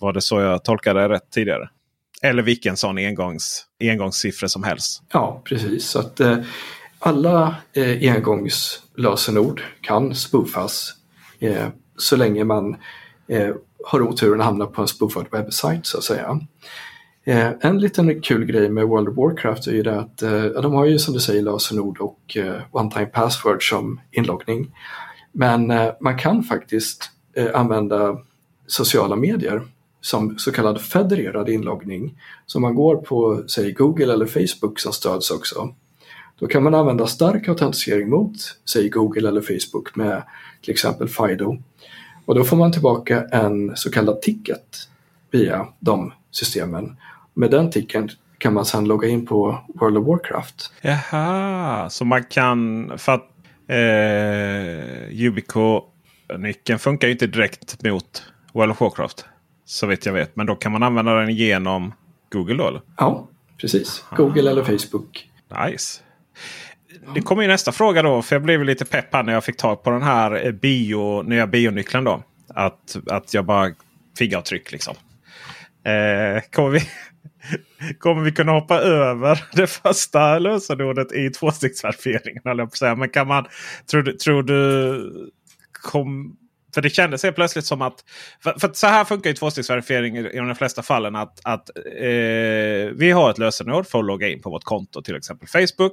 var 0.00 0.12
det 0.12 0.20
så 0.20 0.40
jag 0.40 0.64
tolkade 0.64 1.00
det 1.00 1.08
rätt 1.08 1.30
tidigare? 1.30 1.68
Eller 2.22 2.42
vilken 2.42 2.76
sån 2.76 2.98
engångs, 2.98 3.66
engångssiffra 3.80 4.48
som 4.48 4.62
helst. 4.62 5.02
Ja, 5.12 5.42
precis. 5.44 5.88
Så 5.88 5.98
att, 5.98 6.20
alla 6.98 7.56
eh, 7.72 8.14
engångslösenord 8.14 9.62
kan 9.80 10.14
spoofas 10.14 10.94
så 11.96 12.16
länge 12.16 12.44
man 12.44 12.76
Eh, 13.26 13.54
har 13.84 14.02
oturen 14.02 14.40
att 14.40 14.46
hamna 14.46 14.66
på 14.66 14.82
en 14.82 14.88
spoofad 14.88 15.26
webbsite 15.32 15.80
så 15.82 15.98
att 15.98 16.04
säga. 16.04 16.40
Eh, 17.24 17.50
en 17.60 17.80
liten 17.80 18.20
kul 18.20 18.44
grej 18.44 18.68
med 18.68 18.84
World 18.84 19.08
of 19.08 19.16
Warcraft 19.16 19.66
är 19.66 19.72
ju 19.72 19.82
det 19.82 20.00
att 20.00 20.22
eh, 20.22 20.44
de 20.44 20.72
har 20.74 20.86
ju 20.86 20.98
som 20.98 21.14
du 21.14 21.20
säger 21.20 21.42
lösenord 21.42 21.98
och 21.98 22.36
eh, 22.36 22.60
one-time 22.70 23.06
password 23.06 23.68
som 23.68 24.00
inloggning. 24.10 24.74
Men 25.32 25.70
eh, 25.70 25.90
man 26.00 26.18
kan 26.18 26.42
faktiskt 26.42 27.10
eh, 27.36 27.48
använda 27.54 28.18
sociala 28.66 29.16
medier 29.16 29.62
som 30.00 30.38
så 30.38 30.52
kallad 30.52 30.80
federerad 30.80 31.48
inloggning. 31.48 32.18
Så 32.46 32.60
man 32.60 32.74
går 32.74 32.96
på 32.96 33.42
säg 33.48 33.72
Google 33.72 34.12
eller 34.12 34.26
Facebook 34.26 34.80
som 34.80 34.92
stöds 34.92 35.30
också. 35.30 35.74
Då 36.38 36.46
kan 36.46 36.62
man 36.62 36.74
använda 36.74 37.06
stark 37.06 37.48
autentisering 37.48 38.10
mot 38.10 38.36
säg 38.72 38.88
Google 38.88 39.28
eller 39.28 39.40
Facebook 39.40 39.96
med 39.96 40.22
till 40.62 40.70
exempel 40.70 41.08
Fido. 41.08 41.56
Och 42.24 42.34
då 42.34 42.44
får 42.44 42.56
man 42.56 42.72
tillbaka 42.72 43.24
en 43.32 43.76
så 43.76 43.90
kallad 43.90 44.22
ticket 44.22 44.88
via 45.30 45.66
de 45.80 46.12
systemen. 46.30 46.96
Med 47.34 47.50
den 47.50 47.70
ticken 47.70 48.08
kan 48.38 48.54
man 48.54 48.64
sedan 48.64 48.84
logga 48.84 49.08
in 49.08 49.26
på 49.26 49.58
World 49.74 49.96
of 49.96 50.06
Warcraft. 50.06 50.72
Jaha, 50.80 51.90
så 51.90 52.04
man 52.04 52.24
kan... 52.24 52.92
För 52.98 53.12
att 53.12 53.28
eh, 53.68 55.26
Ubico-nyckeln 55.26 56.78
funkar 56.78 57.08
ju 57.08 57.12
inte 57.12 57.26
direkt 57.26 57.82
mot 57.84 58.22
World 58.52 58.72
of 58.72 58.80
Warcraft. 58.80 59.24
Så 59.64 59.86
vitt 59.86 60.06
jag 60.06 60.12
vet. 60.12 60.36
Men 60.36 60.46
då 60.46 60.54
kan 60.54 60.72
man 60.72 60.82
använda 60.82 61.14
den 61.14 61.34
genom 61.34 61.92
Google 62.32 62.54
då? 62.54 62.68
Eller? 62.68 62.80
Ja, 62.96 63.28
precis. 63.60 64.04
Google 64.16 64.50
eller 64.50 64.64
Facebook. 64.64 65.28
Nice. 65.66 66.00
Det 67.14 67.20
kommer 67.20 67.42
ju 67.42 67.48
nästa 67.48 67.72
fråga 67.72 68.02
då. 68.02 68.22
För 68.22 68.36
jag 68.36 68.42
blev 68.42 68.64
lite 68.64 68.84
pepp 68.84 69.14
här 69.14 69.22
när 69.22 69.32
jag 69.32 69.44
fick 69.44 69.56
tag 69.56 69.82
på 69.82 69.90
den 69.90 70.02
här 70.02 70.46
eh, 70.46 70.52
bio, 70.52 71.22
nya 71.22 71.46
bionyckeln. 71.46 72.04
Då. 72.04 72.22
Att, 72.48 72.96
att 73.06 73.34
jag 73.34 73.44
bara 73.44 73.70
fingeravtryck 74.18 74.72
liksom. 74.72 74.94
Eh, 75.84 76.42
kommer, 76.52 76.68
vi, 76.70 76.80
kommer 77.98 78.22
vi 78.22 78.32
kunna 78.32 78.52
hoppa 78.52 78.78
över 78.78 79.44
det 79.52 79.66
första 79.66 80.38
lösenordet 80.38 81.12
i 81.12 81.30
tvåstegsverifieringen? 81.30 82.42
Men 82.98 83.08
kan 83.08 83.26
man, 83.26 83.46
tror, 83.90 84.02
du, 84.02 84.12
tror 84.12 84.42
du 84.42 85.32
kom, 85.72 86.36
för 86.74 86.82
det 86.82 86.90
kändes 86.90 87.22
helt 87.22 87.36
plötsligt 87.36 87.64
som 87.64 87.82
att... 87.82 88.04
För, 88.42 88.54
för 88.60 88.70
så 88.72 88.86
här 88.86 89.04
funkar 89.04 89.30
ju 89.30 89.34
tvåstegsverifiering 89.34 90.16
i, 90.16 90.36
de 90.36 90.54
flesta 90.54 90.82
fallen. 90.82 91.16
Att, 91.16 91.40
att 91.44 91.70
eh, 91.76 92.12
Vi 92.94 93.10
har 93.14 93.30
ett 93.30 93.38
lösenord 93.38 93.86
för 93.86 93.98
att 93.98 94.04
logga 94.04 94.28
in 94.28 94.42
på 94.42 94.50
vårt 94.50 94.64
konto, 94.64 95.02
till 95.02 95.16
exempel 95.16 95.48
Facebook. 95.48 95.92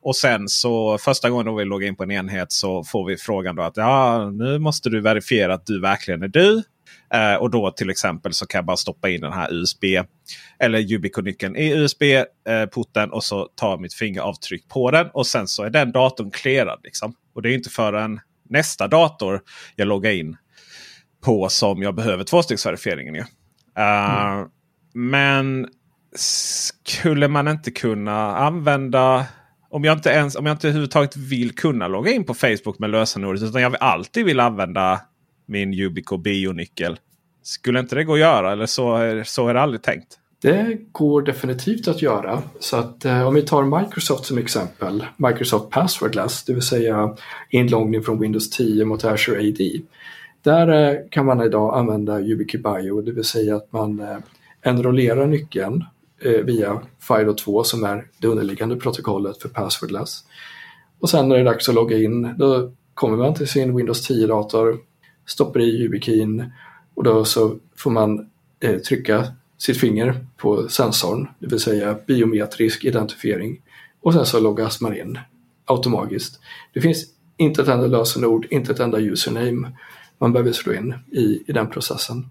Och 0.00 0.16
sen 0.16 0.48
så 0.48 0.98
första 0.98 1.30
gången 1.30 1.56
vi 1.56 1.64
loggar 1.64 1.88
in 1.88 1.96
på 1.96 2.02
en 2.02 2.10
enhet 2.10 2.52
så 2.52 2.84
får 2.84 3.06
vi 3.06 3.16
frågan 3.16 3.56
då 3.56 3.62
att 3.62 3.76
ja, 3.76 4.30
nu 4.30 4.58
måste 4.58 4.90
du 4.90 5.00
verifiera 5.00 5.54
att 5.54 5.66
du 5.66 5.80
verkligen 5.80 6.22
är 6.22 6.28
du. 6.28 6.62
Eh, 7.14 7.34
och 7.34 7.50
då 7.50 7.70
till 7.70 7.90
exempel 7.90 8.32
så 8.32 8.46
kan 8.46 8.58
jag 8.58 8.64
bara 8.64 8.76
stoppa 8.76 9.08
in 9.08 9.20
den 9.20 9.32
här 9.32 9.52
USB 9.52 9.84
eller 10.58 10.78
Yubico-nyckeln 10.78 11.56
i 11.56 11.72
USB-porten 11.72 13.08
eh, 13.10 13.14
och 13.14 13.24
så 13.24 13.44
tar 13.44 13.78
mitt 13.78 13.94
fingeravtryck 13.94 14.68
på 14.68 14.90
den. 14.90 15.06
Och 15.12 15.26
sen 15.26 15.48
så 15.48 15.62
är 15.62 15.70
den 15.70 15.92
datorn 15.92 16.30
clearad. 16.30 16.80
Liksom. 16.84 17.14
Och 17.34 17.42
det 17.42 17.50
är 17.50 17.54
inte 17.54 17.70
förrän 17.70 18.20
nästa 18.52 18.88
dator 18.88 19.40
jag 19.76 19.88
loggar 19.88 20.10
in 20.10 20.36
på 21.24 21.48
som 21.48 21.82
jag 21.82 21.94
behöver 21.94 22.24
tvåstegsverifieringen. 22.24 23.16
Uh, 23.16 23.24
mm. 23.78 24.48
Men 24.94 25.68
skulle 26.16 27.28
man 27.28 27.48
inte 27.48 27.70
kunna 27.70 28.36
använda 28.36 29.26
om 29.70 29.84
jag 29.84 29.98
inte 29.98 30.10
ens 30.10 30.36
om 30.36 30.46
jag 30.46 30.54
inte 30.54 30.68
överhuvudtaget 30.68 31.16
vill 31.16 31.54
kunna 31.54 31.88
logga 31.88 32.10
in 32.10 32.24
på 32.24 32.34
Facebook 32.34 32.78
med 32.78 32.90
lösenordet. 32.90 33.42
Utan 33.42 33.62
jag 33.62 33.76
alltid 33.80 34.24
vill 34.24 34.40
använda 34.40 35.00
min 35.46 35.74
Yubico 35.74 36.16
Bio-nyckel. 36.16 36.98
Skulle 37.42 37.80
inte 37.80 37.94
det 37.94 38.04
gå 38.04 38.14
att 38.14 38.20
göra 38.20 38.52
eller 38.52 38.66
så, 38.66 38.98
så 39.24 39.48
är 39.48 39.54
det 39.54 39.60
aldrig 39.60 39.82
tänkt? 39.82 40.18
Det 40.42 40.78
går 40.92 41.22
definitivt 41.22 41.88
att 41.88 42.02
göra. 42.02 42.42
Så 42.58 42.76
att 42.76 43.04
eh, 43.04 43.26
om 43.26 43.34
vi 43.34 43.42
tar 43.42 43.80
Microsoft 43.80 44.24
som 44.24 44.38
exempel, 44.38 45.06
Microsoft 45.16 45.70
Passwordless, 45.70 46.44
det 46.44 46.52
vill 46.52 46.62
säga 46.62 47.16
inloggning 47.50 48.02
från 48.02 48.20
Windows 48.20 48.50
10 48.50 48.84
mot 48.84 49.04
Azure 49.04 49.48
AD. 49.48 49.82
Där 50.42 50.68
eh, 50.68 50.98
kan 51.10 51.26
man 51.26 51.40
idag 51.40 51.78
använda 51.78 52.20
YubiKey 52.20 52.60
Bio, 52.60 53.00
det 53.00 53.12
vill 53.12 53.24
säga 53.24 53.56
att 53.56 53.72
man 53.72 54.00
eh, 54.00 54.16
enrollerar 54.62 55.26
nyckeln 55.26 55.84
eh, 56.20 56.44
via 56.44 56.80
FIDO2 57.08 57.62
som 57.62 57.84
är 57.84 58.06
det 58.18 58.28
underliggande 58.28 58.76
protokollet 58.76 59.42
för 59.42 59.48
Passwordless. 59.48 60.24
Och 61.00 61.10
sen 61.10 61.28
när 61.28 61.36
det 61.36 61.42
är 61.42 61.44
dags 61.44 61.68
att 61.68 61.74
logga 61.74 61.98
in, 61.98 62.34
då 62.38 62.72
kommer 62.94 63.16
man 63.16 63.34
till 63.34 63.48
sin 63.48 63.76
Windows 63.76 64.10
10-dator, 64.10 64.78
stoppar 65.26 65.60
i 65.60 65.82
YubiKeyn 65.82 66.52
och 66.94 67.04
då 67.04 67.24
så 67.24 67.56
får 67.76 67.90
man 67.90 68.30
eh, 68.60 68.78
trycka 68.78 69.26
sitt 69.62 69.80
finger 69.80 70.26
på 70.36 70.68
sensorn, 70.68 71.28
det 71.38 71.46
vill 71.46 71.60
säga 71.60 71.96
biometrisk 72.06 72.84
identifiering. 72.84 73.60
Och 74.00 74.14
sen 74.14 74.26
så 74.26 74.40
loggas 74.40 74.80
man 74.80 74.96
in 74.96 75.18
automatiskt. 75.64 76.40
Det 76.74 76.80
finns 76.80 77.04
inte 77.36 77.62
ett 77.62 77.68
enda 77.68 77.86
lösenord, 77.86 78.46
inte 78.50 78.72
ett 78.72 78.80
enda 78.80 78.98
username 79.00 79.72
man 80.18 80.32
behöver 80.32 80.52
slå 80.52 80.72
in 80.72 80.94
i, 81.12 81.42
i 81.46 81.52
den 81.52 81.70
processen. 81.70 82.26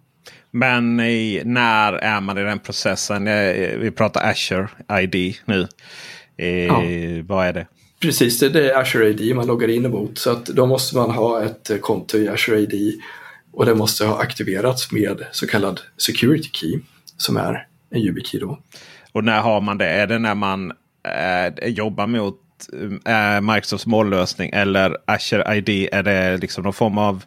Men 0.51 0.99
i, 0.99 1.41
när 1.45 1.93
är 1.93 2.21
man 2.21 2.37
i 2.37 2.43
den 2.43 2.59
processen? 2.59 3.27
Eh, 3.27 3.77
vi 3.77 3.91
pratar 3.91 4.29
Azure 4.29 4.67
ID 5.01 5.35
nu. 5.45 5.67
I, 6.37 6.65
ja. 6.65 6.83
Vad 7.25 7.47
är 7.47 7.53
det? 7.53 7.67
Precis, 7.99 8.39
det 8.39 8.71
är 8.71 8.79
Azure 8.79 9.09
ID 9.09 9.35
man 9.35 9.47
loggar 9.47 9.67
in 9.67 9.85
emot. 9.85 10.17
Så 10.17 10.29
att 10.29 10.45
då 10.45 10.65
måste 10.65 10.95
man 10.95 11.11
ha 11.11 11.43
ett 11.43 11.81
konto 11.81 12.17
i 12.17 12.27
Azure 12.27 12.59
ID 12.59 13.01
och 13.53 13.65
det 13.65 13.75
måste 13.75 14.05
ha 14.05 14.21
aktiverats 14.21 14.91
med 14.91 15.25
så 15.31 15.47
kallad 15.47 15.81
security 15.97 16.49
key 16.53 16.79
som 17.21 17.37
är 17.37 17.67
en 17.89 18.01
YubiKey 18.01 18.39
då. 18.39 18.59
Och 19.11 19.23
när 19.23 19.41
har 19.41 19.61
man 19.61 19.77
det? 19.77 19.87
Är 19.89 20.07
det 20.07 20.19
när 20.19 20.35
man 20.35 20.71
äh, 21.61 21.67
jobbar 21.67 22.07
mot 22.07 22.39
äh, 23.05 23.41
Microsofts 23.41 23.85
mållösning 23.85 24.51
eller 24.53 24.97
Azure 25.05 25.55
ID? 25.55 25.89
Är 25.91 26.03
det 26.03 26.37
liksom 26.37 26.63
någon 26.63 26.73
form 26.73 26.97
av 26.97 27.23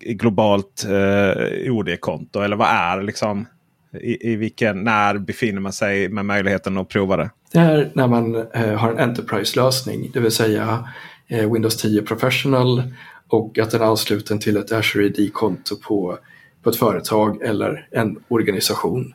globalt 0.00 0.84
äh, 0.84 1.72
OD-konto? 1.72 2.40
Eller 2.40 2.56
vad 2.56 2.68
är 2.68 3.02
liksom? 3.02 3.46
I, 3.92 4.32
I 4.32 4.36
vilken, 4.36 4.84
när 4.84 5.18
befinner 5.18 5.60
man 5.60 5.72
sig 5.72 6.08
med 6.08 6.26
möjligheten 6.26 6.78
att 6.78 6.88
prova 6.88 7.16
det? 7.16 7.30
Det 7.52 7.58
är 7.58 7.90
när 7.94 8.06
man 8.06 8.34
eh, 8.34 8.74
har 8.74 8.90
en 8.90 8.98
Enterprise-lösning, 8.98 10.10
det 10.12 10.20
vill 10.20 10.30
säga 10.30 10.88
eh, 11.28 11.52
Windows 11.52 11.76
10 11.76 12.02
Professional 12.02 12.82
och 13.28 13.58
att 13.58 13.70
den 13.70 13.82
är 13.82 13.86
ansluten 13.86 14.38
till 14.38 14.56
ett 14.56 14.72
Azure 14.72 15.06
ID-konto 15.06 15.76
på, 15.76 16.18
på 16.62 16.70
ett 16.70 16.76
företag 16.76 17.42
eller 17.42 17.88
en 17.90 18.18
organisation. 18.28 19.14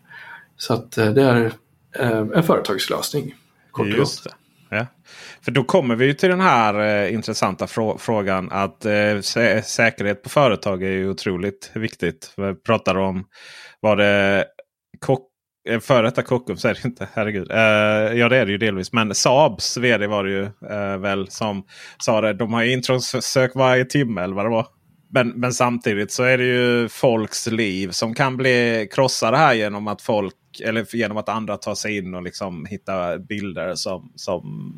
Så 0.57 0.73
att 0.73 0.97
eh, 0.97 1.09
det 1.09 1.23
är 1.23 1.51
eh, 1.99 2.17
en 2.17 2.43
företagslösning. 2.43 3.35
Kort 3.71 3.87
och 3.87 3.91
Just 3.91 4.23
det. 4.23 4.29
Ja. 4.69 4.85
För 5.41 5.51
då 5.51 5.63
kommer 5.63 5.95
vi 5.95 6.15
till 6.15 6.29
den 6.29 6.41
här 6.41 6.79
eh, 6.79 7.13
intressanta 7.13 7.67
frå 7.67 7.97
frågan 7.97 8.51
att 8.51 8.85
eh, 8.85 9.19
sä 9.21 9.61
säkerhet 9.61 10.23
på 10.23 10.29
företag 10.29 10.83
är 10.83 10.89
ju 10.89 11.09
otroligt 11.09 11.71
viktigt. 11.73 12.33
Vi 12.37 12.55
pratar 12.55 12.97
om 12.97 13.25
var 13.79 13.95
det 13.95 14.45
kock 14.99 15.29
eh, 15.69 15.79
Före 15.79 16.01
detta 16.01 16.21
Kockums 16.21 16.65
är 16.65 16.73
det 16.73 16.85
inte, 16.85 17.07
herregud. 17.13 17.51
Eh, 17.51 17.57
ja 18.19 18.29
det 18.29 18.37
är 18.37 18.45
det 18.45 18.51
ju 18.51 18.57
delvis. 18.57 18.93
Men 18.93 19.15
Saabs 19.15 19.77
vd 19.77 20.07
var 20.07 20.23
det 20.23 20.31
ju 20.31 20.49
väl 20.99 21.27
som 21.27 21.63
sa 21.97 22.21
det. 22.21 22.33
De 22.33 22.53
har 22.53 22.63
introsök 22.63 23.55
varje 23.55 23.85
timme 23.85 24.21
eller 24.21 24.35
vad 24.35 24.45
det 24.45 24.49
var. 24.49 24.67
Men, 25.15 25.29
men 25.29 25.53
samtidigt 25.53 26.12
så 26.12 26.24
är 26.24 26.38
det 26.38 26.43
ju 26.43 26.89
folks 26.89 27.48
liv 27.48 27.91
som 27.91 28.13
kan 28.13 28.38
bli 28.38 28.88
krossade 28.91 29.38
här 29.38 29.53
genom 29.53 29.88
att 29.88 30.01
folk 30.01 30.36
eller 30.63 30.95
genom 30.95 31.17
att 31.17 31.29
andra 31.29 31.57
tar 31.57 31.75
sig 31.75 31.98
in 31.98 32.13
och 32.13 32.24
liksom 32.24 32.65
hittar 32.65 33.17
bilder 33.17 33.75
som, 33.75 34.12
som 34.15 34.74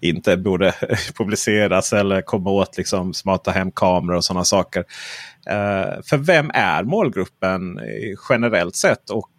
inte 0.00 0.36
borde 0.36 0.74
publiceras 1.14 1.92
eller 1.92 2.22
komma 2.22 2.50
åt 2.50 2.76
liksom 2.76 3.14
smarta 3.14 3.50
hemkameror 3.50 4.16
och 4.16 4.24
sådana 4.24 4.44
saker. 4.44 4.80
Uh, 4.80 6.02
för 6.04 6.16
vem 6.16 6.50
är 6.54 6.82
målgruppen 6.82 7.80
generellt 8.28 8.76
sett 8.76 9.10
och 9.10 9.30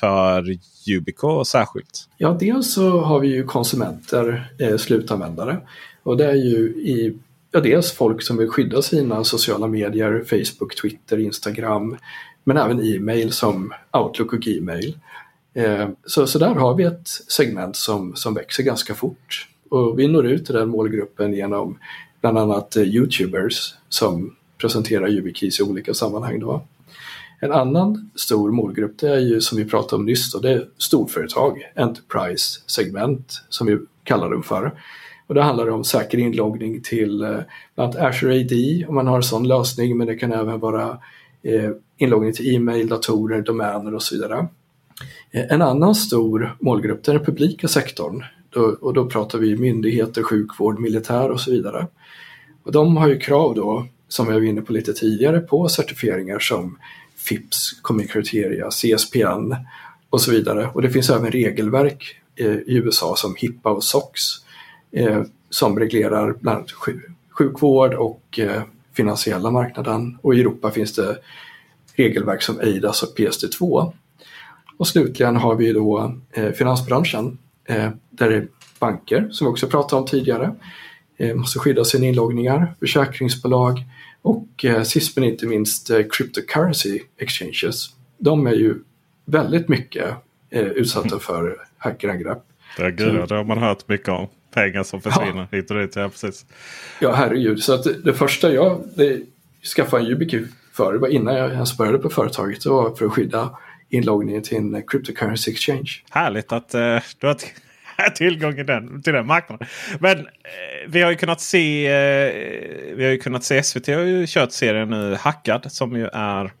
för 0.00 0.44
Yubico 0.88 1.44
särskilt? 1.44 2.08
Ja, 2.16 2.36
dels 2.40 2.74
så 2.74 3.00
har 3.00 3.20
vi 3.20 3.28
ju 3.28 3.44
konsumenter, 3.44 4.52
eh, 4.58 4.76
slutanvändare. 4.76 5.60
Och 6.02 6.16
det 6.16 6.30
är 6.30 6.34
ju 6.34 6.58
i, 6.68 7.18
ja, 7.52 7.60
dels 7.60 7.92
folk 7.92 8.22
som 8.22 8.36
vill 8.36 8.48
skydda 8.48 8.82
sina 8.82 9.24
sociala 9.24 9.66
medier, 9.66 10.24
Facebook, 10.26 10.76
Twitter, 10.80 11.18
Instagram, 11.18 11.96
men 12.44 12.56
även 12.56 12.80
e-mail 12.94 13.32
som 13.32 13.72
Outlook 13.92 14.32
och 14.32 14.40
Gmail. 14.40 14.98
Eh, 15.54 15.88
så, 16.06 16.26
så 16.26 16.38
där 16.38 16.54
har 16.54 16.74
vi 16.74 16.84
ett 16.84 17.08
segment 17.08 17.76
som, 17.76 18.16
som 18.16 18.34
växer 18.34 18.62
ganska 18.62 18.94
fort. 18.94 19.48
Och 19.68 19.98
vi 19.98 20.08
når 20.08 20.26
ut 20.26 20.46
till 20.46 20.54
den 20.54 20.68
målgruppen 20.68 21.32
genom 21.32 21.78
bland 22.20 22.38
annat 22.38 22.76
eh, 22.76 22.82
Youtubers 22.82 23.74
som 23.88 24.36
presenterar 24.58 25.08
YubiKeys 25.08 25.60
i 25.60 25.62
olika 25.62 25.94
sammanhang. 25.94 26.40
Då. 26.40 26.62
En 27.40 27.52
annan 27.52 28.10
stor 28.14 28.50
målgrupp 28.50 28.98
det 28.98 29.08
är 29.08 29.18
ju 29.18 29.40
som 29.40 29.58
vi 29.58 29.64
pratade 29.64 29.96
om 29.96 30.06
nyss, 30.06 30.32
då, 30.32 30.38
det 30.38 30.52
är 30.52 30.68
storföretag, 30.78 31.72
Enterprise-segment 31.76 33.42
som 33.48 33.66
vi 33.66 33.78
kallar 34.04 34.30
dem 34.30 34.42
för. 34.42 34.72
Och 35.30 35.34
det 35.34 35.42
handlar 35.42 35.70
om 35.70 35.84
säker 35.84 36.18
inloggning 36.18 36.82
till 36.82 37.22
eh, 37.22 37.28
bland 37.74 37.96
annat 37.96 37.96
Azure 37.96 38.40
AD 38.40 38.86
om 38.88 38.94
man 38.94 39.06
har 39.06 39.16
en 39.16 39.22
sån 39.22 39.48
lösning 39.48 39.98
men 39.98 40.06
det 40.06 40.16
kan 40.16 40.32
även 40.32 40.60
vara 40.60 40.98
eh, 41.42 41.70
inloggning 41.98 42.32
till 42.32 42.54
e-mail, 42.54 42.88
datorer, 42.88 43.42
domäner 43.42 43.94
och 43.94 44.02
så 44.02 44.14
vidare. 44.14 44.48
Eh, 45.30 45.44
en 45.52 45.62
annan 45.62 45.94
stor 45.94 46.56
målgrupp 46.60 47.08
är 47.08 47.12
den 47.12 47.24
publika 47.24 47.68
sektorn 47.68 48.24
då, 48.50 48.76
och 48.80 48.94
då 48.94 49.06
pratar 49.06 49.38
vi 49.38 49.56
myndigheter, 49.56 50.22
sjukvård, 50.22 50.80
militär 50.80 51.30
och 51.30 51.40
så 51.40 51.50
vidare. 51.50 51.86
Och 52.62 52.72
de 52.72 52.96
har 52.96 53.08
ju 53.08 53.18
krav 53.18 53.54
då, 53.54 53.86
som 54.08 54.26
jag 54.26 54.34
var 54.34 54.42
inne 54.42 54.62
på 54.62 54.72
lite 54.72 54.92
tidigare, 54.92 55.40
på 55.40 55.68
certifieringar 55.68 56.38
som 56.38 56.78
FIPS, 57.16 57.80
Common 57.82 58.06
Criteria, 58.06 58.70
CSPN 58.70 59.54
och 60.10 60.20
så 60.20 60.30
vidare. 60.30 60.70
Och 60.74 60.82
det 60.82 60.90
finns 60.90 61.10
även 61.10 61.30
regelverk 61.30 62.16
i 62.66 62.74
USA 62.76 63.16
som 63.16 63.34
HIPAA 63.36 63.72
och 63.72 63.84
SOX 63.84 64.20
eh, 64.92 65.22
som 65.50 65.78
reglerar 65.78 66.34
bland 66.40 66.58
annat 66.58 66.70
sjukvård 67.30 67.94
och 67.94 68.38
eh, 68.38 68.62
finansiella 68.92 69.50
marknaden. 69.50 70.18
Och 70.22 70.34
i 70.34 70.40
Europa 70.40 70.70
finns 70.70 70.94
det 70.94 71.18
regelverk 71.96 72.42
som 72.42 72.60
EIDAS 72.60 73.02
och 73.02 73.18
PSD2 73.18 73.92
och 74.80 74.88
slutligen 74.88 75.36
har 75.36 75.54
vi 75.54 75.72
då 75.72 76.14
eh, 76.32 76.50
finansbranschen 76.50 77.38
eh, 77.64 77.90
där 78.10 78.30
det 78.30 78.36
är 78.36 78.48
banker, 78.78 79.28
som 79.30 79.46
vi 79.46 79.52
också 79.52 79.66
pratade 79.66 80.02
om 80.02 80.08
tidigare, 80.08 80.54
eh, 81.16 81.34
måste 81.34 81.58
skydda 81.58 81.84
sina 81.84 82.06
inloggningar, 82.06 82.74
försäkringsbolag 82.80 83.84
och 84.22 84.64
eh, 84.64 84.82
sist 84.82 85.16
men 85.16 85.24
inte 85.24 85.46
minst 85.46 85.90
eh, 85.90 86.02
cryptocurrency 86.10 87.00
exchanges. 87.18 87.86
De 88.18 88.46
är 88.46 88.54
ju 88.54 88.74
väldigt 89.24 89.68
mycket 89.68 90.14
utsatta 90.50 91.18
för 91.20 91.56
hackerangrepp. 91.78 92.42
Det, 92.76 92.90
gud, 92.90 93.28
det 93.28 93.34
har 93.34 93.44
man 93.44 93.58
hört 93.58 93.88
mycket 93.88 94.08
om. 94.08 94.26
Pengar 94.50 94.82
som 94.82 95.00
försvinner 95.00 95.48
ja. 95.50 95.56
hit 95.56 95.70
och 95.70 95.78
dit. 95.78 95.96
Ja, 95.96 96.08
precis. 96.08 96.46
ja 97.00 97.12
herregud. 97.12 97.62
Så 97.62 97.74
att 97.74 98.04
det 98.04 98.14
första 98.14 98.52
jag 98.52 98.82
det, 98.94 99.20
skaffade 99.76 100.02
en 100.02 100.08
YubiKey 100.08 100.44
för, 100.72 100.92
det 100.92 100.98
var 100.98 101.08
innan 101.08 101.34
jag 101.34 101.52
ens 101.52 101.76
började 101.76 101.98
på 101.98 102.10
företaget, 102.10 102.62
det 102.62 102.68
var 102.68 102.96
för 102.96 103.06
att 103.06 103.12
skydda 103.12 103.58
inloggningen 103.88 104.42
till 104.42 104.56
en 104.56 104.82
cryptocurrency 104.86 105.50
exchange. 105.50 105.90
Härligt 106.10 106.52
att 106.52 106.74
uh, 106.74 106.98
du 107.18 107.26
har 107.26 107.36
tillgång 108.14 108.54
till 108.54 108.66
den, 108.66 109.02
till 109.02 109.12
den 109.12 109.26
marknaden. 109.26 109.66
Men 109.98 110.18
uh, 110.18 110.24
vi 110.86 111.02
har 111.02 111.10
ju 111.10 111.16
kunnat 111.16 111.40
se 111.40 111.88
uh, 111.88 112.96
Vi 112.96 113.04
har 113.04 113.10
ju 113.10 113.18
kunnat 113.18 113.44
se 113.44 113.62
SVT 113.62 113.86
har 113.86 114.02
ju 114.02 114.26
kört 114.28 114.52
serien 114.52 114.90
nu 114.90 115.14
Hackad 115.14 115.72
som 115.72 115.96
ju 115.96 116.06
är 116.12 116.52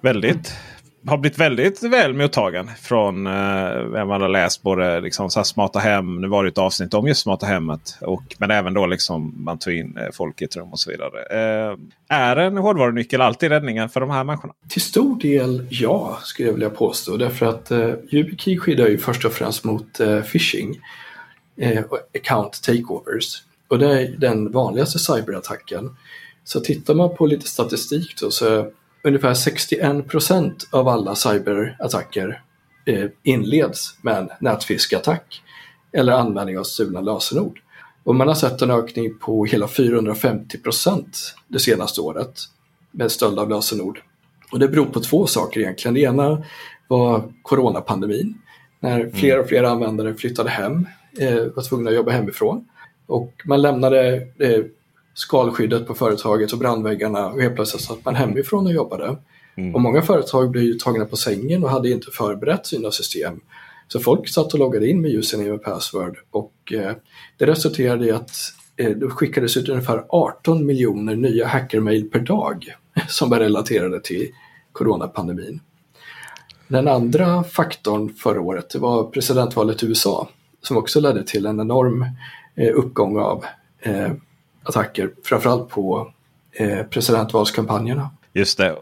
väldigt 0.00 0.56
har 1.06 1.18
blivit 1.18 1.38
väldigt 1.38 1.82
väl 1.82 2.14
mottagen 2.14 2.70
från 2.82 3.26
eh, 3.26 3.32
vem 3.92 4.08
man 4.08 4.20
har 4.20 4.28
läst. 4.28 4.62
Både 4.62 5.00
liksom, 5.00 5.30
så 5.30 5.44
smarta 5.44 5.78
hem. 5.78 6.20
Nu 6.20 6.28
var 6.28 6.44
det 6.44 6.48
ett 6.48 6.58
avsnitt 6.58 6.94
om 6.94 7.08
just 7.08 7.22
smarta 7.22 7.46
hemmet. 7.46 7.98
Och, 8.00 8.36
men 8.38 8.50
även 8.50 8.74
då 8.74 8.86
liksom 8.86 9.44
man 9.44 9.58
tog 9.58 9.74
in 9.74 9.96
eh, 9.96 10.08
folk 10.12 10.42
i 10.42 10.44
ett 10.44 10.56
rum 10.56 10.72
och 10.72 10.78
så 10.80 10.90
vidare. 10.90 11.20
Eh, 11.30 11.76
är 12.08 12.36
en 12.36 12.56
hårdvarunyckel 12.56 13.20
alltid 13.20 13.50
räddningen 13.50 13.88
för 13.88 14.00
de 14.00 14.10
här 14.10 14.24
människorna? 14.24 14.52
Till 14.68 14.82
stor 14.82 15.20
del 15.20 15.66
ja, 15.70 16.18
skulle 16.22 16.48
jag 16.48 16.52
vilja 16.52 16.70
påstå. 16.70 17.16
Därför 17.16 17.46
att 17.46 17.70
eh, 17.70 17.90
YubiKey 18.10 18.58
skyddar 18.58 18.86
ju 18.86 18.98
först 18.98 19.24
och 19.24 19.32
främst 19.32 19.64
mot 19.64 20.00
eh, 20.00 20.20
phishing 20.20 20.80
eh, 21.56 21.84
account 22.14 22.62
takeovers. 22.62 23.42
Och 23.68 23.78
det 23.78 24.00
är 24.00 24.14
den 24.18 24.52
vanligaste 24.52 24.98
cyberattacken. 24.98 25.96
Så 26.44 26.60
tittar 26.60 26.94
man 26.94 27.16
på 27.16 27.26
lite 27.26 27.48
statistik 27.48 28.20
då 28.20 28.30
så 28.30 28.70
ungefär 29.06 29.34
61 29.34 30.08
procent 30.08 30.68
av 30.70 30.88
alla 30.88 31.14
cyberattacker 31.14 32.42
eh, 32.86 33.04
inleds 33.22 33.98
med 34.02 34.18
en 34.18 34.28
nätfiskeattack 34.40 35.42
eller 35.92 36.12
användning 36.12 36.58
av 36.58 36.64
stulna 36.64 37.00
lösenord. 37.00 37.60
Och 38.04 38.14
man 38.14 38.28
har 38.28 38.34
sett 38.34 38.62
en 38.62 38.70
ökning 38.70 39.18
på 39.18 39.44
hela 39.44 39.68
450 39.68 40.58
procent 40.58 41.34
det 41.48 41.58
senaste 41.58 42.00
året 42.00 42.40
med 42.90 43.12
stöld 43.12 43.38
av 43.38 43.48
lösenord. 43.48 44.02
Och 44.52 44.58
det 44.58 44.68
beror 44.68 44.86
på 44.86 45.00
två 45.00 45.26
saker 45.26 45.60
egentligen. 45.60 45.94
Det 45.94 46.00
ena 46.00 46.44
var 46.88 47.32
coronapandemin 47.42 48.38
när 48.80 49.10
fler 49.10 49.40
och 49.40 49.48
fler 49.48 49.64
användare 49.64 50.14
flyttade 50.14 50.50
hem, 50.50 50.88
eh, 51.18 51.44
var 51.54 51.68
tvungna 51.68 51.90
att 51.90 51.96
jobba 51.96 52.10
hemifrån. 52.12 52.68
Och 53.06 53.32
man 53.44 53.62
lämnade 53.62 54.16
eh, 54.38 54.64
skalskyddet 55.16 55.86
på 55.86 55.94
företaget 55.94 56.52
och 56.52 56.58
brandväggarna 56.58 57.26
och 57.26 57.42
helt 57.42 57.54
plötsligt 57.54 57.82
satt 57.82 58.04
man 58.04 58.14
hemifrån 58.14 58.66
och 58.66 58.72
jobbade. 58.72 59.16
Mm. 59.56 59.74
Och 59.74 59.80
många 59.80 60.02
företag 60.02 60.50
blev 60.50 60.64
ju 60.64 60.74
tagna 60.74 61.04
på 61.04 61.16
sängen 61.16 61.64
och 61.64 61.70
hade 61.70 61.90
inte 61.90 62.10
förberett 62.10 62.66
sina 62.66 62.90
system. 62.90 63.40
Så 63.88 64.00
folk 64.00 64.28
satt 64.28 64.52
och 64.52 64.58
loggade 64.58 64.88
in 64.88 65.00
med 65.00 65.10
username 65.10 65.50
och 65.50 65.62
password 65.62 66.18
och 66.30 66.72
eh, 66.72 66.92
det 67.36 67.46
resulterade 67.46 68.06
i 68.06 68.10
att 68.10 68.30
eh, 68.76 68.90
det 68.90 69.10
skickades 69.10 69.56
ut 69.56 69.68
ungefär 69.68 70.04
18 70.08 70.66
miljoner 70.66 71.16
nya 71.16 71.46
hackermail 71.46 72.10
per 72.10 72.20
dag 72.20 72.64
som 73.08 73.30
var 73.30 73.38
relaterade 73.38 74.00
till 74.00 74.28
coronapandemin. 74.72 75.60
Den 76.68 76.88
andra 76.88 77.44
faktorn 77.44 78.14
förra 78.14 78.40
året 78.40 78.74
var 78.74 79.04
presidentvalet 79.04 79.82
i 79.82 79.86
USA 79.86 80.28
som 80.62 80.76
också 80.76 81.00
ledde 81.00 81.24
till 81.24 81.46
en 81.46 81.60
enorm 81.60 82.04
eh, 82.56 82.74
uppgång 82.74 83.18
av 83.18 83.44
eh, 83.80 84.12
attacker, 84.68 85.10
framförallt 85.24 85.68
på 85.68 86.12
eh, 86.52 86.82
presidentvalskampanjerna. 86.82 88.10
Just 88.32 88.58
det. 88.58 88.76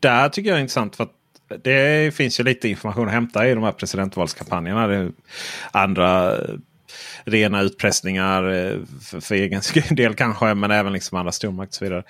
Där 0.00 0.28
tycker 0.28 0.50
jag 0.50 0.56
är 0.56 0.62
intressant 0.62 0.96
för 0.96 1.04
att 1.04 1.12
det 1.62 2.14
finns 2.14 2.40
ju 2.40 2.44
lite 2.44 2.68
information 2.68 3.06
att 3.06 3.14
hämta 3.14 3.48
i 3.48 3.54
de 3.54 3.64
här 3.64 3.72
presidentvalskampanjerna. 3.72 4.86
Det 4.86 5.12
andra 5.72 6.36
eh, 6.36 6.54
rena 7.24 7.60
utpressningar 7.60 8.48
eh, 8.48 8.78
för, 9.02 9.20
för 9.20 9.34
egen 9.34 9.62
del 9.90 10.14
kanske, 10.14 10.54
men 10.54 10.70
även 10.70 10.92
liksom 10.92 11.18
andra 11.18 11.32
stormakt 11.32 11.70
och 11.70 11.74
så 11.74 11.84
vidare. 11.84 12.02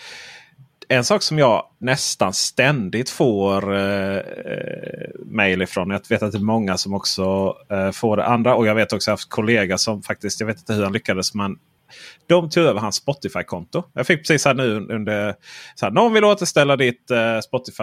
En 0.91 1.05
sak 1.05 1.23
som 1.23 1.39
jag 1.39 1.65
nästan 1.79 2.33
ständigt 2.33 3.11
får 3.11 3.75
eh, 3.77 4.17
eh 4.17 5.11
mejl 5.25 5.63
ifrån. 5.63 5.91
Jag 5.91 6.01
vet 6.09 6.23
att 6.23 6.33
det 6.33 6.39
är 6.39 6.43
många 6.43 6.77
som 6.77 6.95
också 6.95 7.57
eh, 7.71 7.91
får 7.91 8.17
det 8.17 8.25
andra. 8.25 8.55
Och 8.55 8.67
jag 8.67 8.75
vet 8.75 8.93
också 8.93 8.97
att 8.97 9.07
jag 9.07 9.13
haft 9.13 9.29
kollega 9.29 9.79
som 9.79 10.03
faktiskt, 10.03 10.41
jag 10.41 10.47
vet 10.47 10.59
inte 10.59 10.73
hur 10.73 10.85
han 10.85 10.93
lyckades, 10.93 11.35
men 11.35 11.59
de 12.27 12.51
tog 12.51 12.65
över 12.65 12.81
hans 12.81 12.97
Spotify-konto. 12.97 13.83
Jag 13.93 14.07
fick 14.07 14.19
precis 14.19 14.45
här 14.45 14.55
nu 14.55 14.75
under... 14.75 15.35
Så 15.75 15.87
här, 15.87 15.93
någon 15.93 16.13
vill 16.13 16.25
återställa 16.25 16.77
ditt 16.77 17.11
eh, 17.11 17.41
Spotify. 17.41 17.83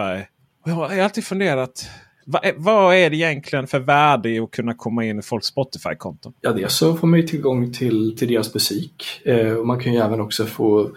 Och 0.64 0.70
jag 0.70 0.74
har 0.74 0.98
alltid 0.98 1.24
funderat. 1.24 1.90
Vad 2.26 2.44
är, 2.44 2.48
eh, 2.48 2.54
vad 2.56 2.94
är 2.94 3.10
det 3.10 3.16
egentligen 3.16 3.66
för 3.66 3.78
värde 3.78 4.30
i 4.30 4.38
att 4.38 4.50
kunna 4.50 4.74
komma 4.74 5.04
in 5.04 5.18
i 5.18 5.22
folks 5.22 5.46
Spotify-konton? 5.46 6.32
Ja, 6.40 6.52
dels 6.52 6.74
så 6.74 6.96
får 6.96 7.06
man 7.06 7.20
ju 7.20 7.26
tillgång 7.26 7.72
till, 7.72 8.16
till 8.18 8.28
deras 8.28 8.54
musik. 8.54 9.04
Eh, 9.24 9.52
och 9.52 9.66
man 9.66 9.80
kan 9.80 9.92
ju 9.92 9.98
även 9.98 10.20
också 10.20 10.46
få 10.46 10.90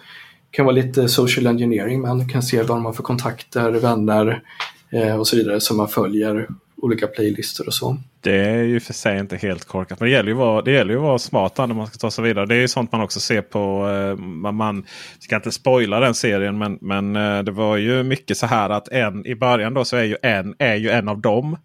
kan 0.52 0.66
vara 0.66 0.76
lite 0.76 1.08
social 1.08 1.48
engineering. 1.48 2.02
Man 2.02 2.30
kan 2.30 2.44
se 2.44 2.64
vad 2.64 2.78
man 2.78 2.86
har 2.86 2.94
för 2.94 3.04
kontakter, 3.04 3.72
vänner 3.72 4.44
eh, 4.90 5.16
och 5.16 5.28
så 5.28 5.36
vidare 5.36 5.60
som 5.60 5.78
man 5.78 5.88
följer 5.88 6.48
olika 6.82 7.08
playlistor 7.08 7.68
och 7.68 7.74
så. 7.74 7.98
Det 8.22 8.36
är 8.36 8.64
ju 8.64 8.80
för 8.80 8.94
sig 8.94 9.20
inte 9.20 9.38
helt 9.38 9.66
korkat. 9.66 10.00
Men 10.00 10.10
det 10.10 10.14
gäller 10.14 10.30
ju 10.30 10.34
att 10.34 10.40
vara, 10.40 10.62
det 10.62 10.72
gäller 10.72 10.94
ju 10.94 10.98
att 10.98 11.04
vara 11.04 11.20
smart 11.20 11.58
när 11.58 11.68
man 11.68 11.88
ska 11.88 11.98
ta 11.98 12.12
sig 12.12 12.24
vidare. 12.24 12.46
Det 12.46 12.56
är 12.56 12.60
ju 12.60 12.68
sånt 12.68 12.92
man 12.92 13.02
också 13.02 13.20
ser 13.20 13.42
på. 13.42 13.90
Eh, 13.90 14.16
man, 14.16 14.56
man 14.56 14.86
ska 15.20 15.36
inte 15.36 15.52
spoila 15.52 16.00
den 16.00 16.14
serien 16.14 16.58
men, 16.58 16.78
men 16.82 17.16
eh, 17.16 17.44
det 17.44 17.52
var 17.52 17.78
ju 17.78 18.04
mycket 18.04 18.38
så 18.38 18.46
här 18.46 18.70
att 18.70 18.88
en 18.88 19.26
i 19.26 19.36
början 19.36 19.74
då 19.74 19.86
så 19.86 19.98
är 19.98 20.04
ju 20.04 20.18
en, 20.22 20.56
är 20.60 20.76
ju 20.76 20.90
en 20.90 21.10
av 21.10 21.22
dem. 21.22 21.58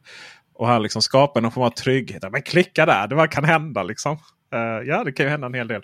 Och 0.55 0.67
han 0.67 0.83
liksom 0.83 1.03
skapar 1.03 1.41
någon 1.41 1.53
form 1.53 1.65
av 1.65 1.71
trygghet. 1.71 2.25
Men 2.31 2.43
klicka 2.43 2.87
där, 2.87 3.07
det 3.07 3.15
vad 3.15 3.31
kan 3.31 3.45
hända 3.45 3.83
liksom. 3.83 4.13
Eh, 4.53 4.89
ja, 4.89 5.05
det 5.05 5.13
kan 5.13 5.27
ju 5.27 5.31
hända 5.31 5.47
en 5.47 5.55
hel 5.55 5.69
del. 5.69 5.83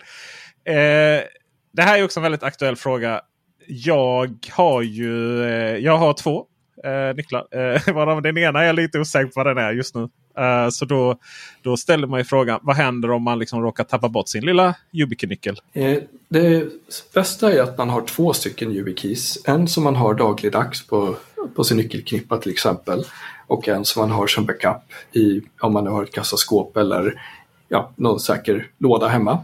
Det 1.73 1.81
här 1.81 1.99
är 1.99 2.03
också 2.03 2.19
en 2.19 2.23
väldigt 2.23 2.43
aktuell 2.43 2.75
fråga. 2.75 3.21
Jag 3.67 4.35
har 4.51 4.81
ju 4.81 5.43
jag 5.81 5.97
har 5.97 6.13
två 6.13 6.45
eh, 6.83 7.15
nycklar. 7.15 7.47
Eh, 7.51 7.93
varav 7.93 8.21
den 8.21 8.37
ena 8.37 8.61
är 8.61 8.65
jag 8.65 8.75
lite 8.75 8.99
osäker 8.99 9.25
på 9.25 9.33
vad 9.35 9.45
den 9.45 9.57
är 9.57 9.71
just 9.71 9.95
nu. 9.95 10.09
Eh, 10.37 10.69
så 10.69 10.85
då, 10.85 11.17
då 11.61 11.77
ställer 11.77 12.07
man 12.07 12.19
ju 12.19 12.23
frågan 12.23 12.59
vad 12.63 12.75
händer 12.75 13.11
om 13.11 13.23
man 13.23 13.39
liksom 13.39 13.61
råkar 13.61 13.83
tappa 13.83 14.09
bort 14.09 14.27
sin 14.27 14.45
lilla 14.45 14.75
YubiKey-nyckel? 14.91 15.59
Eh, 15.73 15.97
det 16.29 16.67
bästa 17.13 17.53
är 17.53 17.61
att 17.61 17.77
man 17.77 17.89
har 17.89 18.01
två 18.01 18.33
stycken 18.33 18.71
YubiKeys. 18.71 19.37
En 19.45 19.67
som 19.67 19.83
man 19.83 19.95
har 19.95 20.13
dagligdags 20.13 20.87
på, 20.87 21.15
på 21.55 21.63
sin 21.63 21.77
nyckelknippa 21.77 22.37
till 22.37 22.51
exempel. 22.51 23.03
Och 23.47 23.67
en 23.67 23.85
som 23.85 24.01
man 24.01 24.11
har 24.11 24.27
som 24.27 24.45
backup 24.45 24.81
i, 25.11 25.41
om 25.59 25.73
man 25.73 25.83
nu 25.83 25.89
har 25.89 26.03
ett 26.03 26.13
kassaskåp 26.13 26.77
eller 26.77 27.21
ja, 27.67 27.91
någon 27.95 28.19
säker 28.19 28.67
låda 28.77 29.07
hemma. 29.07 29.43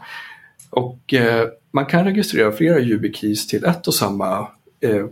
Och 0.70 1.14
eh, 1.14 1.48
man 1.72 1.86
kan 1.86 2.06
registrera 2.06 2.52
flera 2.52 2.80
YubiKeys 2.80 3.48
till 3.48 3.66
ett 3.66 3.88
och 3.88 3.94
samma 3.94 4.48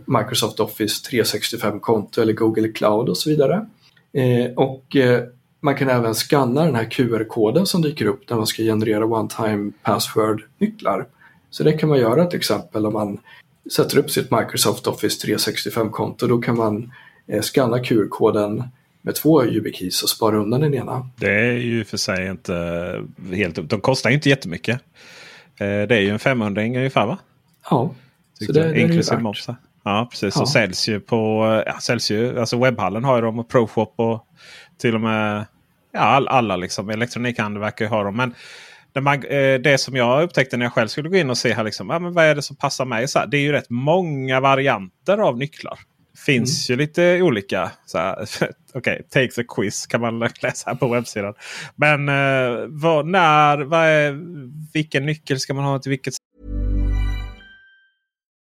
Microsoft 0.04 0.60
Office 0.60 1.10
365-konto 1.10 2.20
eller 2.20 2.32
Google 2.32 2.68
Cloud 2.68 3.08
och 3.08 3.16
så 3.16 3.30
vidare. 3.30 3.66
Eh, 4.12 4.52
och 4.54 4.96
eh, 4.96 5.22
man 5.60 5.74
kan 5.74 5.88
även 5.88 6.14
scanna 6.14 6.64
den 6.64 6.74
här 6.74 6.90
QR-koden 6.90 7.66
som 7.66 7.82
dyker 7.82 8.06
upp 8.06 8.30
när 8.30 8.36
man 8.36 8.46
ska 8.46 8.62
generera 8.62 9.04
one-time 9.04 9.72
password-nycklar. 9.82 11.06
Så 11.50 11.64
det 11.64 11.72
kan 11.72 11.88
man 11.88 11.98
göra 11.98 12.26
till 12.26 12.38
exempel 12.38 12.86
om 12.86 12.92
man 12.92 13.18
sätter 13.72 13.98
upp 13.98 14.10
sitt 14.10 14.30
Microsoft 14.30 14.86
Office 14.86 15.26
365-konto. 15.26 16.26
Då 16.26 16.38
kan 16.38 16.56
man 16.56 16.92
scanna 17.42 17.78
QR-koden 17.78 18.62
med 19.02 19.14
två 19.14 19.44
YubiKeys 19.44 20.02
och 20.02 20.08
spara 20.08 20.36
undan 20.36 20.60
den 20.60 20.74
ena. 20.74 21.10
Det 21.16 21.30
är 21.30 21.52
ju 21.52 21.84
för 21.84 21.96
sig 21.96 22.26
inte 22.26 22.54
helt... 23.32 23.68
De 23.68 23.80
kostar 23.80 24.10
inte 24.10 24.28
jättemycket. 24.28 24.80
Det 25.58 25.92
är 25.92 26.00
ju 26.00 26.08
en 26.08 26.18
500 26.18 26.62
ungefär 26.62 27.06
va? 27.06 27.18
Ja. 27.70 27.94
Så 28.44 28.52
det, 28.52 28.72
det 28.72 28.80
inklusive 28.80 29.20
moms. 29.20 29.48
Ja 29.84 30.08
precis. 30.10 30.36
Ja. 30.36 30.42
Och 30.42 30.48
säljs 30.48 30.88
ju 30.88 31.00
på 31.00 31.42
ja, 31.66 31.78
säljs 31.80 32.10
ju, 32.10 32.40
alltså 32.40 32.58
webbhallen 32.58 33.04
har 33.04 33.16
ju 33.16 33.22
dem 33.22 33.38
och 33.38 33.48
ProShop 33.48 33.94
och 33.96 34.26
till 34.78 34.94
och 34.94 35.00
med 35.00 35.46
ja, 35.92 36.00
all, 36.00 36.28
alla 36.28 36.56
liksom. 36.56 36.90
Elektronikhandel 36.90 37.60
verkar 37.60 37.84
ju 37.84 37.88
ha 37.88 38.02
dem. 38.02 38.16
Men 38.16 38.34
det, 38.92 39.00
man, 39.00 39.24
eh, 39.24 39.54
det 39.54 39.80
som 39.80 39.96
jag 39.96 40.22
upptäckte 40.22 40.56
när 40.56 40.66
jag 40.66 40.72
själv 40.72 40.88
skulle 40.88 41.08
gå 41.08 41.16
in 41.16 41.30
och 41.30 41.38
se 41.38 41.54
här 41.54 41.64
liksom, 41.64 41.90
ja, 41.90 41.98
men 41.98 42.12
vad 42.12 42.24
är 42.24 42.34
det 42.34 42.42
som 42.42 42.56
passar 42.56 42.84
mig. 42.84 43.08
Så 43.08 43.18
här, 43.18 43.26
det 43.26 43.36
är 43.36 43.40
ju 43.40 43.52
rätt 43.52 43.70
många 43.70 44.40
varianter 44.40 45.18
av 45.18 45.38
nycklar. 45.38 45.78
Finns 46.26 46.70
mm. 46.70 46.80
ju 46.80 46.86
lite 46.86 47.22
olika. 47.22 47.70
Okej, 47.94 48.50
okay, 48.74 49.02
takes 49.02 49.38
a 49.38 49.42
quiz 49.48 49.86
kan 49.86 50.00
man 50.00 50.18
läsa 50.42 50.70
här 50.70 50.76
på 50.76 50.88
webbsidan. 50.88 51.34
Men 51.74 52.08
eh, 52.08 52.66
vad, 52.68 53.06
när, 53.06 53.58
vad 53.58 53.86
är, 53.86 54.18
vilken 54.72 55.06
nyckel 55.06 55.40
ska 55.40 55.54
man 55.54 55.64
ha 55.64 55.78
till 55.78 55.90
vilket 55.90 56.14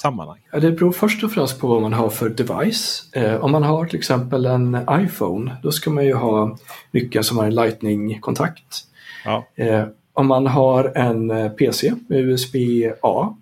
Sammanhang? 0.00 0.38
Ja, 0.52 0.60
det 0.60 0.70
beror 0.72 0.92
först 0.92 1.24
och 1.24 1.32
främst 1.32 1.60
på 1.60 1.66
vad 1.66 1.82
man 1.82 1.92
har 1.92 2.10
för 2.10 2.28
device. 2.28 3.08
Eh, 3.12 3.34
om 3.34 3.52
man 3.52 3.62
har 3.62 3.86
till 3.86 3.98
exempel 3.98 4.46
en 4.46 4.78
iPhone, 4.90 5.56
då 5.62 5.72
ska 5.72 5.90
man 5.90 6.04
ju 6.04 6.14
ha 6.14 6.58
nyckeln 6.90 7.24
som 7.24 7.38
har 7.38 7.44
en 7.44 7.54
Lightning-kontakt. 7.54 8.86
Ja. 9.24 9.46
Eh, 9.54 9.84
om 10.12 10.26
man 10.26 10.46
har 10.46 10.92
en 10.94 11.30
eh, 11.30 11.48
PC 11.48 11.94
med 12.08 12.18
USB-A-port, 12.20 13.34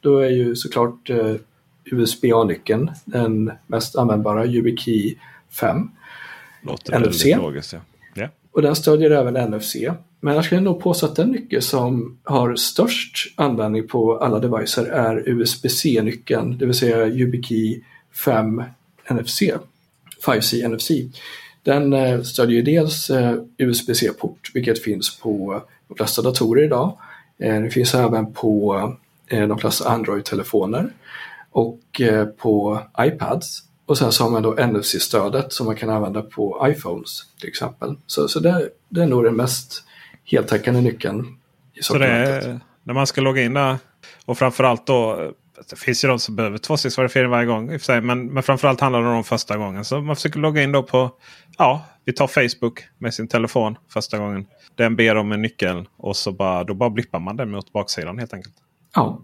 då 0.00 0.18
är 0.18 0.30
ju 0.30 0.56
såklart 0.56 1.10
eh, 1.10 1.34
USB-A-nyckeln 1.84 2.90
den 3.04 3.52
mest 3.66 3.96
användbara 3.96 4.46
YubiKey 4.46 5.14
5. 5.50 5.90
Låter 6.62 6.98
NFC. 6.98 7.24
Logiskt, 7.24 7.72
ja. 7.72 7.80
Yeah. 8.16 8.30
Och 8.50 8.62
den 8.62 8.76
stödjer 8.76 9.10
även 9.10 9.50
NFC. 9.50 9.76
Men 10.24 10.34
jag 10.34 10.44
skulle 10.44 10.60
nog 10.60 10.80
påstå 10.80 11.06
att 11.06 11.16
den 11.16 11.30
nyckel 11.30 11.62
som 11.62 12.18
har 12.22 12.56
störst 12.56 13.34
användning 13.36 13.88
på 13.88 14.18
alla 14.18 14.38
devices 14.38 14.78
är 14.78 15.28
USB-C-nyckeln, 15.28 16.58
det 16.58 16.66
vill 16.66 16.74
säga 16.74 17.06
YubiKey 17.06 17.80
5 18.24 18.62
NFC, 19.10 19.42
5C 20.26 20.68
NFC. 20.68 20.90
Den 21.62 21.92
eh, 21.92 22.22
stödjer 22.22 22.62
dels 22.62 23.10
eh, 23.10 23.34
USB-C-port, 23.58 24.50
vilket 24.54 24.82
finns 24.82 25.18
på 25.18 25.62
de 25.88 25.94
flesta 25.96 26.22
datorer 26.22 26.64
idag. 26.64 26.98
Eh, 27.38 27.62
det 27.62 27.70
finns 27.70 27.94
även 27.94 28.32
på 28.32 28.92
de 29.28 29.58
flesta 29.58 29.88
Android-telefoner 29.88 30.92
och 31.50 32.00
på 32.36 32.80
iPads. 33.00 33.62
Och 33.86 33.98
sen 33.98 34.12
så 34.12 34.24
har 34.24 34.30
man 34.30 34.42
då 34.42 34.54
NFC-stödet 34.54 35.52
som 35.52 35.66
man 35.66 35.76
kan 35.76 35.90
använda 35.90 36.22
på 36.22 36.66
iPhones 36.70 37.22
till 37.40 37.48
exempel. 37.48 37.96
Så, 38.06 38.28
så 38.28 38.40
det, 38.40 38.68
det 38.88 39.02
är 39.02 39.06
nog 39.06 39.24
den 39.24 39.36
mest 39.36 39.84
heltäckande 40.24 40.80
nyckeln. 40.80 41.38
I 41.74 41.82
så 41.82 41.98
det 41.98 42.06
är, 42.06 42.60
när 42.82 42.94
man 42.94 43.06
ska 43.06 43.20
logga 43.20 43.42
in 43.42 43.54
där 43.54 43.76
och 44.24 44.38
framförallt 44.38 44.86
då. 44.86 45.32
Det 45.70 45.76
finns 45.76 46.04
ju 46.04 46.08
de 46.08 46.18
som 46.18 46.36
behöver 46.36 46.58
tvåstegsverifiering 46.58 47.30
varje 47.30 47.46
gång 47.46 47.72
i 47.72 47.78
sig. 47.78 48.00
Men, 48.00 48.26
men 48.26 48.42
framförallt 48.42 48.80
handlar 48.80 49.02
det 49.02 49.08
om 49.08 49.24
första 49.24 49.56
gången. 49.56 49.84
Så 49.84 50.00
man 50.00 50.16
försöker 50.16 50.40
logga 50.40 50.62
in 50.62 50.72
då 50.72 50.82
på, 50.82 51.10
ja, 51.58 51.84
vi 52.04 52.12
tar 52.12 52.26
Facebook 52.26 52.84
med 52.98 53.14
sin 53.14 53.28
telefon 53.28 53.78
första 53.88 54.18
gången. 54.18 54.46
Den 54.74 54.96
ber 54.96 55.16
om 55.16 55.32
en 55.32 55.42
nyckel 55.42 55.88
och 55.96 56.16
så 56.16 56.32
bara, 56.32 56.64
då 56.64 56.74
bara 56.74 56.90
blippar 56.90 57.18
man 57.18 57.36
den 57.36 57.50
mot 57.50 57.72
baksidan 57.72 58.18
helt 58.18 58.34
enkelt. 58.34 58.54
Ja. 58.94 59.20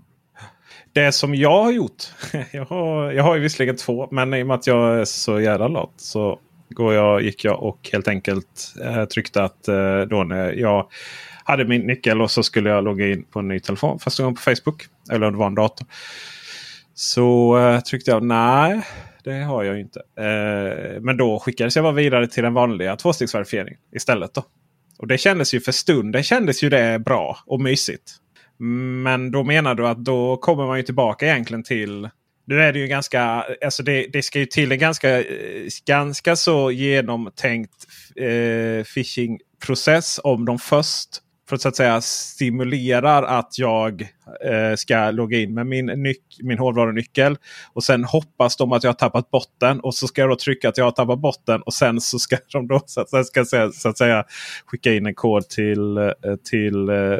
Det 0.93 1.13
som 1.13 1.35
jag 1.35 1.63
har 1.63 1.73
gjort. 1.73 2.05
Jag 2.53 2.65
har, 2.65 3.13
jag 3.13 3.25
har 3.25 3.35
ju 3.35 3.41
visserligen 3.41 3.77
två. 3.77 4.09
Men 4.11 4.35
i 4.35 4.43
och 4.43 4.47
med 4.47 4.55
att 4.55 4.67
jag 4.67 5.01
är 5.01 5.05
så 5.05 5.41
jävla 5.41 5.69
lat. 5.69 5.93
Så 5.97 6.39
går 6.71 6.95
jag, 6.95 7.23
gick 7.23 7.45
jag 7.45 7.63
och 7.63 7.89
helt 7.93 8.09
enkelt 8.09 8.75
eh, 8.85 9.05
tryckte 9.05 9.43
att 9.43 9.69
eh, 9.69 10.01
då 10.01 10.25
när 10.25 10.53
jag 10.53 10.87
hade 11.45 11.65
min 11.65 11.81
nyckel 11.87 12.23
och 12.23 12.31
så 12.31 12.43
skulle 12.43 12.71
jag 12.71 12.85
logga 12.85 13.09
in 13.09 13.25
på 13.25 13.39
en 13.39 13.49
ny 13.49 13.61
telefon 13.61 13.99
första 13.99 14.23
gången 14.23 14.35
på 14.35 14.41
Facebook. 14.41 14.83
Eller 15.11 15.27
om 15.27 15.33
det 15.33 15.39
var 15.39 15.47
en 15.47 15.55
dator. 15.55 15.87
Så 16.95 17.59
eh, 17.59 17.81
tryckte 17.81 18.11
jag 18.11 18.23
nej, 18.23 18.81
det 19.25 19.33
har 19.33 19.65
jag 19.65 19.81
inte. 19.81 20.01
Eh, 20.19 21.01
men 21.01 21.17
då 21.17 21.39
skickades 21.39 21.77
jag 21.77 21.83
bara 21.83 21.93
vidare 21.93 22.27
till 22.27 22.43
den 22.43 22.55
vanliga 22.55 22.97
tvåstegsverifieringen 22.97 23.79
istället. 23.97 24.35
Då. 24.35 24.45
Och 24.99 25.07
det 25.07 25.19
kändes 25.19 25.55
ju 25.55 25.61
för 25.61 25.73
stunden 25.73 26.23
kändes 26.23 26.63
ju 26.65 26.69
det 26.69 26.99
bra 26.99 27.39
och 27.47 27.61
mysigt. 27.61 28.13
Men 29.03 29.31
då 29.31 29.45
menar 29.45 29.75
du 29.75 29.89
att 29.89 30.05
då 30.05 30.37
kommer 30.37 30.67
man 30.67 30.77
ju 30.77 30.83
tillbaka 30.83 31.27
egentligen 31.27 31.63
till 31.63 32.09
nu 32.45 32.63
är 32.63 32.73
det 32.73 32.79
ju 32.79 32.87
ganska, 32.87 33.45
alltså 33.65 33.83
det, 33.83 34.07
det 34.13 34.23
ska 34.23 34.39
ju 34.39 34.47
till 34.47 34.73
en 34.73 34.79
ganska, 34.79 35.19
eh, 35.19 35.25
ganska 35.87 36.37
så 36.37 36.71
genomtänkt 36.71 37.87
eh, 38.17 38.85
phishing-process 38.85 40.21
om 40.23 40.45
de 40.45 40.59
först 40.59 41.09
för 41.51 41.55
att, 41.57 41.63
så 41.63 41.69
att 41.69 41.77
säga 41.77 42.01
stimulerar 42.01 43.23
att 43.23 43.59
jag 43.59 44.03
eh, 44.45 44.75
ska 44.77 45.11
logga 45.11 45.39
in 45.39 45.55
med 45.55 45.67
min, 45.67 45.91
nyc- 45.91 46.41
min 46.43 46.59
hårdvarunyckel. 46.59 47.37
Och 47.73 47.85
sen 47.85 48.05
hoppas 48.05 48.57
de 48.57 48.73
att 48.73 48.85
jag 48.85 48.89
har 48.89 48.95
tappat 48.95 49.31
botten. 49.31 49.81
Och 49.81 49.95
så 49.95 50.07
ska 50.07 50.21
jag 50.21 50.31
då 50.31 50.37
trycka 50.37 50.69
att 50.69 50.79
jag 50.79 50.85
har 50.85 50.91
tappat 50.91 51.19
botten. 51.19 51.63
Och 51.63 51.75
sen 51.75 52.01
så 52.01 52.19
ska 52.19 52.37
de 52.53 52.69
då 52.69 52.81
så 52.87 53.01
att, 53.01 53.27
ska 53.27 53.45
säga, 53.45 53.71
så 53.71 53.89
att 53.89 53.99
säga 53.99 54.25
skicka 54.67 54.93
in 54.93 55.07
en 55.07 55.15
kod 55.15 55.49
till, 55.49 55.97
eh, 55.97 56.13
till 56.51 56.89
eh, 56.89 57.15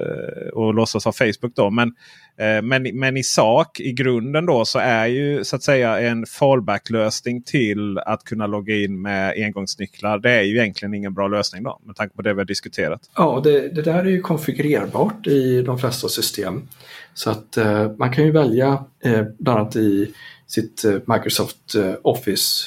och 0.53 0.75
låtsas 0.75 1.05
ha 1.05 1.13
Facebook. 1.13 1.55
då. 1.55 1.71
Men, 1.71 1.93
Eh, 2.37 2.63
men, 2.63 2.99
men 2.99 3.17
i 3.17 3.23
sak, 3.23 3.81
i 3.81 3.93
grunden 3.93 4.47
då, 4.47 4.65
så 4.65 4.79
är 4.79 5.07
ju 5.07 5.45
så 5.45 5.57
att 5.57 5.63
säga 5.63 6.01
en 6.01 6.27
fallback-lösning 6.27 7.43
till 7.43 7.99
att 7.99 8.25
kunna 8.25 8.47
logga 8.47 8.75
in 8.75 9.03
med 9.03 9.35
engångsnycklar. 9.37 10.19
Det 10.19 10.31
är 10.31 10.43
ju 10.43 10.59
egentligen 10.59 10.95
ingen 10.95 11.15
bra 11.15 11.29
lösning 11.29 11.63
då. 11.63 11.81
Med 11.85 11.97
tanke 11.97 12.17
på 12.17 12.23
det 12.23 12.33
vi 12.33 12.41
har 12.41 12.45
diskuterat. 12.45 13.11
Ja, 13.17 13.41
det, 13.45 13.69
det 13.69 13.83
där 13.83 13.99
är 13.99 14.11
ju 14.11 14.21
konfigurerbart 14.21 15.27
i 15.27 15.63
de 15.63 15.79
flesta 15.79 16.09
system. 16.09 16.69
Så 17.15 17.31
att 17.31 17.57
eh, 17.57 17.91
man 17.99 18.13
kan 18.13 18.25
ju 18.25 18.31
välja 18.31 18.85
eh, 19.05 19.23
bland 19.39 19.59
annat 19.59 19.77
i 19.77 20.15
sitt 20.47 20.85
eh, 20.85 20.93
Microsoft 21.07 21.75
eh, 21.75 21.95
Office 22.03 22.67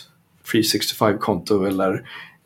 365-konto 0.51 1.67
eller 1.67 1.93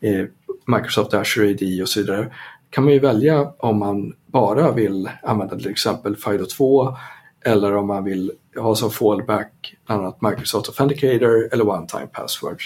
eh, 0.00 0.24
Microsoft 0.66 1.14
Azure 1.14 1.50
AD 1.50 1.82
och 1.82 1.88
så 1.88 2.00
vidare 2.00 2.32
kan 2.70 2.84
man 2.84 2.92
ju 2.92 2.98
välja 2.98 3.52
om 3.58 3.78
man 3.78 4.14
bara 4.26 4.72
vill 4.72 5.10
använda 5.22 5.56
till 5.56 5.70
exempel 5.70 6.16
FIDO2 6.16 6.96
eller 7.44 7.76
om 7.76 7.86
man 7.86 8.04
vill 8.04 8.32
ha 8.56 8.74
som 8.74 8.90
fallback 8.90 9.74
bland 9.86 10.02
annat 10.02 10.22
Microsoft 10.22 10.68
Authenticator 10.68 11.48
eller 11.52 11.64
One-Time 11.64 12.06
Passwords. 12.06 12.64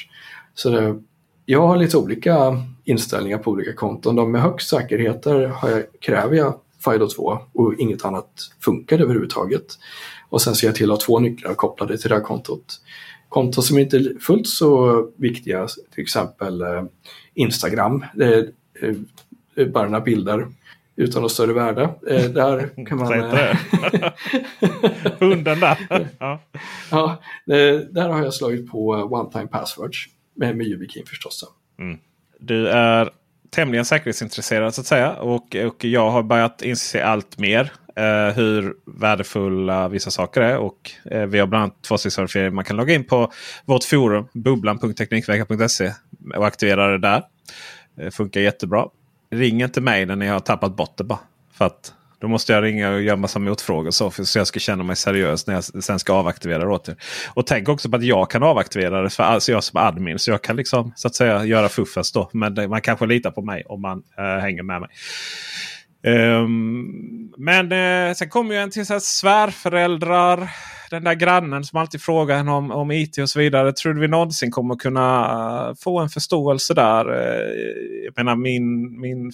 Så 0.55 0.71
det, 0.71 1.03
jag 1.47 1.67
har 1.67 1.77
lite 1.77 1.97
olika 1.97 2.63
inställningar 2.85 3.39
på 3.39 3.51
olika 3.51 3.73
konton. 3.73 4.17
De 4.17 4.33
med 4.33 4.43
högst 4.43 4.69
säkerheter 4.69 5.47
har 5.47 5.71
jag, 5.71 5.83
kräver 6.01 6.37
jag 6.37 6.55
FIDO2 6.85 7.39
och 7.53 7.75
inget 7.75 8.05
annat 8.05 8.31
funkar 8.61 8.99
överhuvudtaget. 8.99 9.67
Och 10.29 10.43
sen 10.43 10.55
ser 10.55 10.67
jag 10.67 10.77
till 10.77 10.93
att 10.93 11.03
ha 11.03 11.07
två 11.07 11.19
nycklar 11.19 11.55
kopplade 11.55 11.99
till 11.99 12.09
det 12.09 12.15
här 12.15 12.23
kontot. 12.23 12.81
Konton 13.29 13.65
som 13.65 13.79
inte 13.79 13.97
är 13.97 14.19
fullt 14.21 14.49
så 14.49 15.03
viktiga, 15.17 15.67
till 15.95 16.03
exempel 16.03 16.61
eh, 16.61 16.85
Instagram. 17.35 18.05
Det 18.15 18.39
eh, 18.39 18.45
det 18.81 18.87
är 18.87 18.95
bara 19.73 19.85
några 19.85 20.01
bilder 20.01 20.47
utan 20.97 21.23
något 21.23 21.33
större 21.33 21.53
värde. 21.53 21.83
Eh, 21.83 22.25
där 22.25 22.87
kan 22.87 22.99
man... 22.99 23.09
Säg 23.09 23.19
inte 23.19 23.37
det. 23.37 24.13
Hunden 25.21 25.61
där. 25.61 25.79
ja. 26.19 26.41
ja, 26.91 27.23
eh, 27.47 27.77
där 27.77 28.09
har 28.09 28.25
jag 28.25 28.35
slagit 28.35 28.71
på 28.71 28.97
eh, 28.97 29.13
one-time 29.13 29.47
passwords 29.47 30.07
med, 30.35 30.57
med 30.57 30.67
YubiKey 30.67 31.05
förstås. 31.07 31.45
Du 32.39 32.69
är 32.69 33.11
tämligen 33.51 33.85
säkerhetsintresserad 33.85 34.75
så 34.75 34.81
att 34.81 34.87
säga. 34.87 35.13
Och, 35.13 35.57
och 35.57 35.85
jag 35.85 36.11
har 36.11 36.23
börjat 36.23 36.63
inse 36.63 37.05
allt 37.05 37.39
mer 37.39 37.73
eh, 37.97 38.35
hur 38.35 38.75
värdefulla 38.87 39.89
vissa 39.89 40.11
saker 40.11 40.41
är. 40.41 40.57
Och 40.57 40.91
eh, 41.11 41.27
vi 41.27 41.39
har 41.39 41.47
bland 41.47 41.63
annat 41.63 41.83
tvåstegsverifiering. 41.83 42.55
Man 42.55 42.65
kan 42.65 42.77
logga 42.77 42.95
in 42.95 43.05
på 43.05 43.33
vårt 43.65 43.85
forum 43.85 44.27
bubblan.teknikveckan.se 44.33 45.93
och 46.37 46.47
aktivera 46.47 46.87
det 46.87 46.99
där. 46.99 47.23
Det 47.97 48.11
funkar 48.11 48.41
jättebra. 48.41 48.87
Ring 49.33 49.63
inte 49.63 49.81
mig 49.81 50.07
när 50.07 50.17
ni 50.17 50.27
har 50.27 50.41
tappat 50.41 50.77
bort 50.77 50.97
det 50.97 51.05
bara. 51.05 51.19
För 51.53 51.65
att 51.65 51.93
då 52.23 52.29
måste 52.29 52.53
jag 52.53 52.65
ringa 52.65 52.91
och 52.91 53.03
göra 53.03 53.17
massa 53.17 53.39
motfrågor 53.39 53.91
så, 53.91 54.11
för, 54.11 54.25
så 54.25 54.39
jag 54.39 54.47
ska 54.47 54.61
känna 54.61 54.83
mig 54.83 54.97
seriös 54.97 55.47
när 55.47 55.55
jag 55.55 55.65
sen 55.65 55.99
ska 55.99 56.13
avaktivera 56.13 56.59
det 56.59 56.67
åt 56.67 56.89
er. 56.89 56.97
Och 57.35 57.47
tänk 57.47 57.69
också 57.69 57.91
på 57.91 57.97
att 57.97 58.05
jag 58.05 58.31
kan 58.31 58.43
avaktivera 58.43 59.03
det 59.03 59.11
för 59.11 59.23
alltså 59.23 59.53
jag 59.53 59.65
som 59.65 59.81
admin. 59.81 60.19
Så 60.19 60.31
jag 60.31 60.43
kan 60.43 60.57
liksom 60.57 60.93
så 60.97 61.09
att 61.09 61.15
säga 61.15 61.45
göra 61.45 61.69
fuffens 61.69 62.13
då. 62.13 62.31
Men 62.33 62.55
det, 62.55 62.69
man 62.69 62.81
kanske 62.81 63.07
litar 63.07 63.31
på 63.31 63.43
mig 63.43 63.65
om 63.67 63.83
man 63.83 64.03
äh, 64.19 64.25
hänger 64.25 64.63
med 64.63 64.81
mig. 64.81 64.91
Um, 66.07 67.33
men 67.37 67.73
eh, 67.73 68.15
sen 68.15 68.29
kommer 68.29 68.55
ju 68.55 68.61
en 68.61 68.71
till 68.71 68.87
så 68.87 68.93
här 68.93 69.01
svärföräldrar. 69.01 70.51
Den 70.93 71.05
där 71.05 71.15
grannen 71.15 71.65
som 71.65 71.79
alltid 71.79 72.03
frågar 72.03 72.37
henne 72.37 72.51
om, 72.51 72.71
om 72.71 72.91
IT 72.91 73.19
och 73.19 73.31
så 73.31 73.39
vidare. 73.39 73.73
Tror 73.73 73.95
du 73.95 74.01
vi 74.01 74.09
någonsin 74.09 74.51
kommer 74.51 74.75
kunna 74.75 75.25
eh, 75.69 75.75
få 75.75 75.99
en 75.99 76.09
förståelse 76.09 76.75
där? 76.75 77.13
Eh, 77.13 78.05
jag 78.05 78.13
menar 78.17 78.37
min, 78.37 79.01
min 79.01 79.33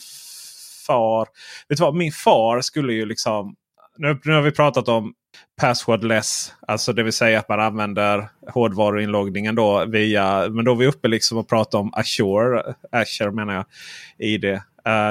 far. 0.86 1.28
Vet 1.68 1.78
du 1.78 1.84
vad? 1.84 1.94
Min 1.94 2.12
far 2.12 2.60
skulle 2.60 2.92
ju 2.92 3.06
liksom. 3.06 3.54
Nu, 3.96 4.18
nu 4.24 4.32
har 4.32 4.42
vi 4.42 4.50
pratat 4.50 4.88
om 4.88 5.12
passwordless. 5.60 6.52
Alltså 6.66 6.92
det 6.92 7.02
vill 7.02 7.12
säga 7.12 7.38
att 7.38 7.48
man 7.48 7.60
använder 7.60 8.28
hårdvaruinloggningen 8.52 9.54
då 9.54 9.84
via. 9.84 10.48
Men 10.48 10.64
då 10.64 10.72
är 10.72 10.76
vi 10.76 10.86
uppe 10.86 11.08
liksom 11.08 11.38
och 11.38 11.48
pratar 11.48 11.78
om 11.78 11.92
Azure. 11.94 12.74
Azure 12.92 13.32
menar 13.32 13.54
jag. 13.54 13.64
ID. 14.18 14.44
Uh, 14.44 14.52
eh, 14.52 14.60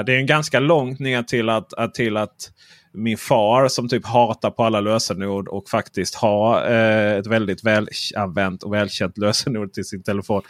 det 0.06 0.12
är 0.12 0.18
en 0.18 0.26
ganska 0.26 0.60
långt 0.60 0.98
ner 0.98 1.22
till 1.22 1.48
att, 1.48 1.94
till 1.94 2.16
att 2.16 2.52
min 2.92 3.18
far 3.18 3.68
som 3.68 3.88
typ 3.88 4.06
hatar 4.06 4.50
på 4.50 4.64
alla 4.64 4.80
lösenord 4.80 5.48
och 5.48 5.68
faktiskt 5.68 6.14
har 6.14 6.70
eh, 6.70 7.18
ett 7.18 7.26
väldigt 7.26 7.64
välanvänt 7.64 8.62
och 8.62 8.74
välkänt 8.74 9.18
lösenord 9.18 9.72
till 9.72 9.84
sin 9.84 10.02
telefon. 10.02 10.42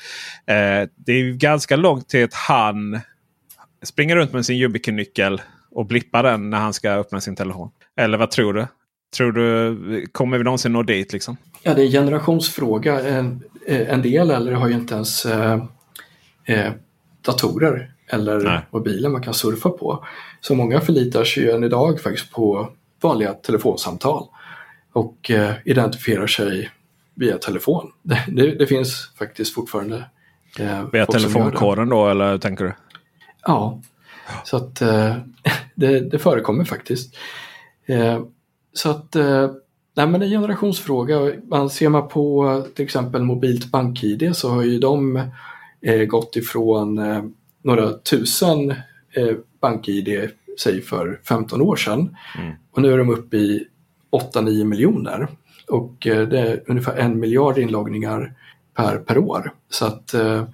Eh, 0.46 0.88
det 0.96 1.12
är 1.12 1.33
ganska 1.33 1.77
långt 1.77 2.09
till 2.09 2.24
att 2.24 2.35
han 2.35 3.01
springer 3.83 4.16
runt 4.16 4.33
med 4.33 4.46
sin 4.46 4.57
YubiKey-nyckel 4.57 5.40
och 5.70 5.87
blippar 5.87 6.22
den 6.22 6.51
när 6.51 6.59
han 6.59 6.72
ska 6.72 6.90
öppna 6.90 7.20
sin 7.20 7.37
telefon. 7.37 7.70
Eller 7.96 8.18
vad 8.18 8.31
tror 8.31 8.55
du? 8.55 8.66
Tror 9.16 9.33
du, 9.33 10.07
kommer 10.12 10.38
vi 10.38 10.44
någonsin 10.44 10.72
nå 10.72 10.83
dit? 10.83 11.12
Liksom? 11.12 11.37
Ja, 11.62 11.74
det 11.74 11.83
är 11.83 11.87
en 11.87 11.92
generationsfråga. 11.92 13.01
En, 13.01 13.42
en 13.66 14.03
del 14.03 14.31
äldre 14.31 14.55
har 14.55 14.68
ju 14.68 14.74
inte 14.74 14.94
ens 14.94 15.27
eh, 15.27 15.64
eh, 16.44 16.72
datorer 17.22 17.92
eller 18.11 18.40
Nej. 18.40 18.61
mobiler 18.70 19.09
man 19.09 19.22
kan 19.22 19.35
surfa 19.35 19.70
på. 19.70 20.05
Så 20.40 20.55
många 20.55 20.81
förlitar 20.81 21.24
sig 21.24 21.42
ju 21.42 21.51
än 21.51 21.64
idag 21.64 22.01
faktiskt 22.01 22.33
på 22.33 22.68
vanliga 23.01 23.33
telefonsamtal 23.33 24.27
och 24.92 25.31
eh, 25.31 25.53
identifierar 25.64 26.27
sig 26.27 26.70
via 27.14 27.38
telefon. 27.38 27.92
Det, 28.03 28.24
det, 28.29 28.55
det 28.55 28.66
finns 28.66 29.11
faktiskt 29.18 29.55
fortfarande. 29.55 30.05
Eh, 30.59 30.85
via 30.92 31.07
telefonkoden 31.07 31.88
då 31.88 32.09
eller 32.09 32.31
hur 32.31 32.38
tänker 32.38 32.64
du? 32.64 32.72
Ja, 33.46 33.81
så 34.44 34.57
att 34.57 34.81
eh, 34.83 35.16
det, 35.74 36.01
det, 36.01 36.18
förekommer 36.18 36.64
faktiskt. 36.64 37.16
Eh, 37.87 38.20
så 38.72 38.90
att 38.90 39.16
eh, 39.16 39.51
nej, 39.96 40.07
men 40.07 40.22
en 40.22 40.31
generationsfråga. 40.31 41.33
Man 41.48 41.70
ser 41.70 41.88
man 41.88 42.09
på 42.09 42.64
till 42.74 42.85
exempel 42.85 43.22
mobilt 43.22 43.70
BankID 43.70 44.37
så 44.37 44.51
har 44.51 44.62
ju 44.62 44.79
de 44.79 45.16
eh, 45.81 46.05
gått 46.05 46.37
ifrån 46.37 46.98
eh, 46.98 47.22
några 47.62 47.92
tusen 47.92 48.70
eh, 49.12 49.37
BankID, 49.61 50.31
säg 50.62 50.83
för 50.83 51.21
15 51.29 51.62
år 51.62 51.77
sedan. 51.77 52.16
Mm. 52.38 52.55
Och 52.71 52.83
nu 52.83 52.92
är 52.92 52.99
de 52.99 53.11
uppe 53.11 53.37
i 53.37 53.66
8-9 54.35 54.64
miljoner. 54.64 55.29
Och 55.68 56.07
eh, 56.07 56.29
det 56.29 56.38
är 56.38 56.62
ungefär 56.66 56.97
en 56.97 57.21
miljard 57.21 57.59
inloggningar 57.59 58.35
per, 58.77 58.99
per 58.99 59.18
år. 59.18 59.53
Så 59.71 59.87
att 59.87 60.14
eh, 60.14 60.44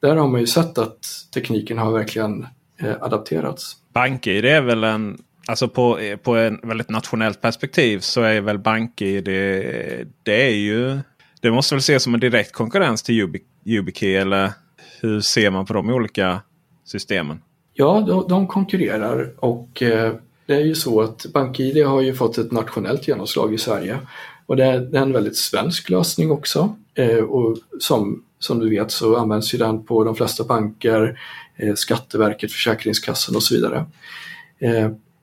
där 0.00 0.16
har 0.16 0.28
man 0.28 0.40
ju 0.40 0.46
sett 0.46 0.78
att 0.78 1.06
tekniken 1.34 1.78
har 1.78 1.92
verkligen 1.92 2.46
eh, 2.80 3.02
adapterats. 3.02 3.76
BankID 3.92 4.44
är 4.44 4.60
väl 4.60 4.84
en 4.84 5.18
Alltså 5.46 5.68
på, 5.68 5.98
på 6.22 6.36
en 6.36 6.60
väldigt 6.62 6.90
nationellt 6.90 7.40
perspektiv 7.40 7.98
så 7.98 8.22
är 8.22 8.40
väl 8.40 8.58
BankID 8.58 9.24
det, 9.24 10.06
det 10.22 10.46
är 10.46 10.54
ju 10.56 10.98
Det 11.40 11.50
måste 11.50 11.74
väl 11.74 11.78
ses 11.78 12.02
som 12.02 12.14
en 12.14 12.20
direkt 12.20 12.52
konkurrens 12.52 13.02
till 13.02 13.38
YubiKey 13.64 14.14
eller 14.14 14.52
hur 15.00 15.20
ser 15.20 15.50
man 15.50 15.66
på 15.66 15.72
de 15.72 15.90
olika 15.90 16.40
systemen? 16.84 17.40
Ja, 17.76 18.04
de, 18.06 18.28
de 18.28 18.46
konkurrerar 18.46 19.30
och 19.36 19.82
eh, 19.82 20.14
det 20.46 20.54
är 20.54 20.60
ju 20.60 20.74
så 20.74 21.00
att 21.00 21.26
BankID 21.34 21.86
har 21.86 22.00
ju 22.00 22.14
fått 22.14 22.38
ett 22.38 22.52
nationellt 22.52 23.08
genomslag 23.08 23.54
i 23.54 23.58
Sverige. 23.58 23.98
Och 24.46 24.56
det 24.56 24.64
är, 24.64 24.96
en 24.96 25.12
väldigt 25.12 25.36
svensk 25.36 25.90
lösning 25.90 26.30
också. 26.30 26.76
Eh, 26.94 27.18
och 27.18 27.56
som, 27.80 28.24
som 28.38 28.58
du 28.58 28.70
vet 28.70 28.90
så 28.90 29.16
används 29.16 29.54
ju 29.54 29.58
den 29.58 29.84
på 29.84 30.04
de 30.04 30.16
flesta 30.16 30.44
banker, 30.44 31.20
eh, 31.56 31.74
Skatteverket, 31.74 32.52
Försäkringskassan 32.52 33.36
och 33.36 33.42
så 33.42 33.54
vidare. 33.54 33.84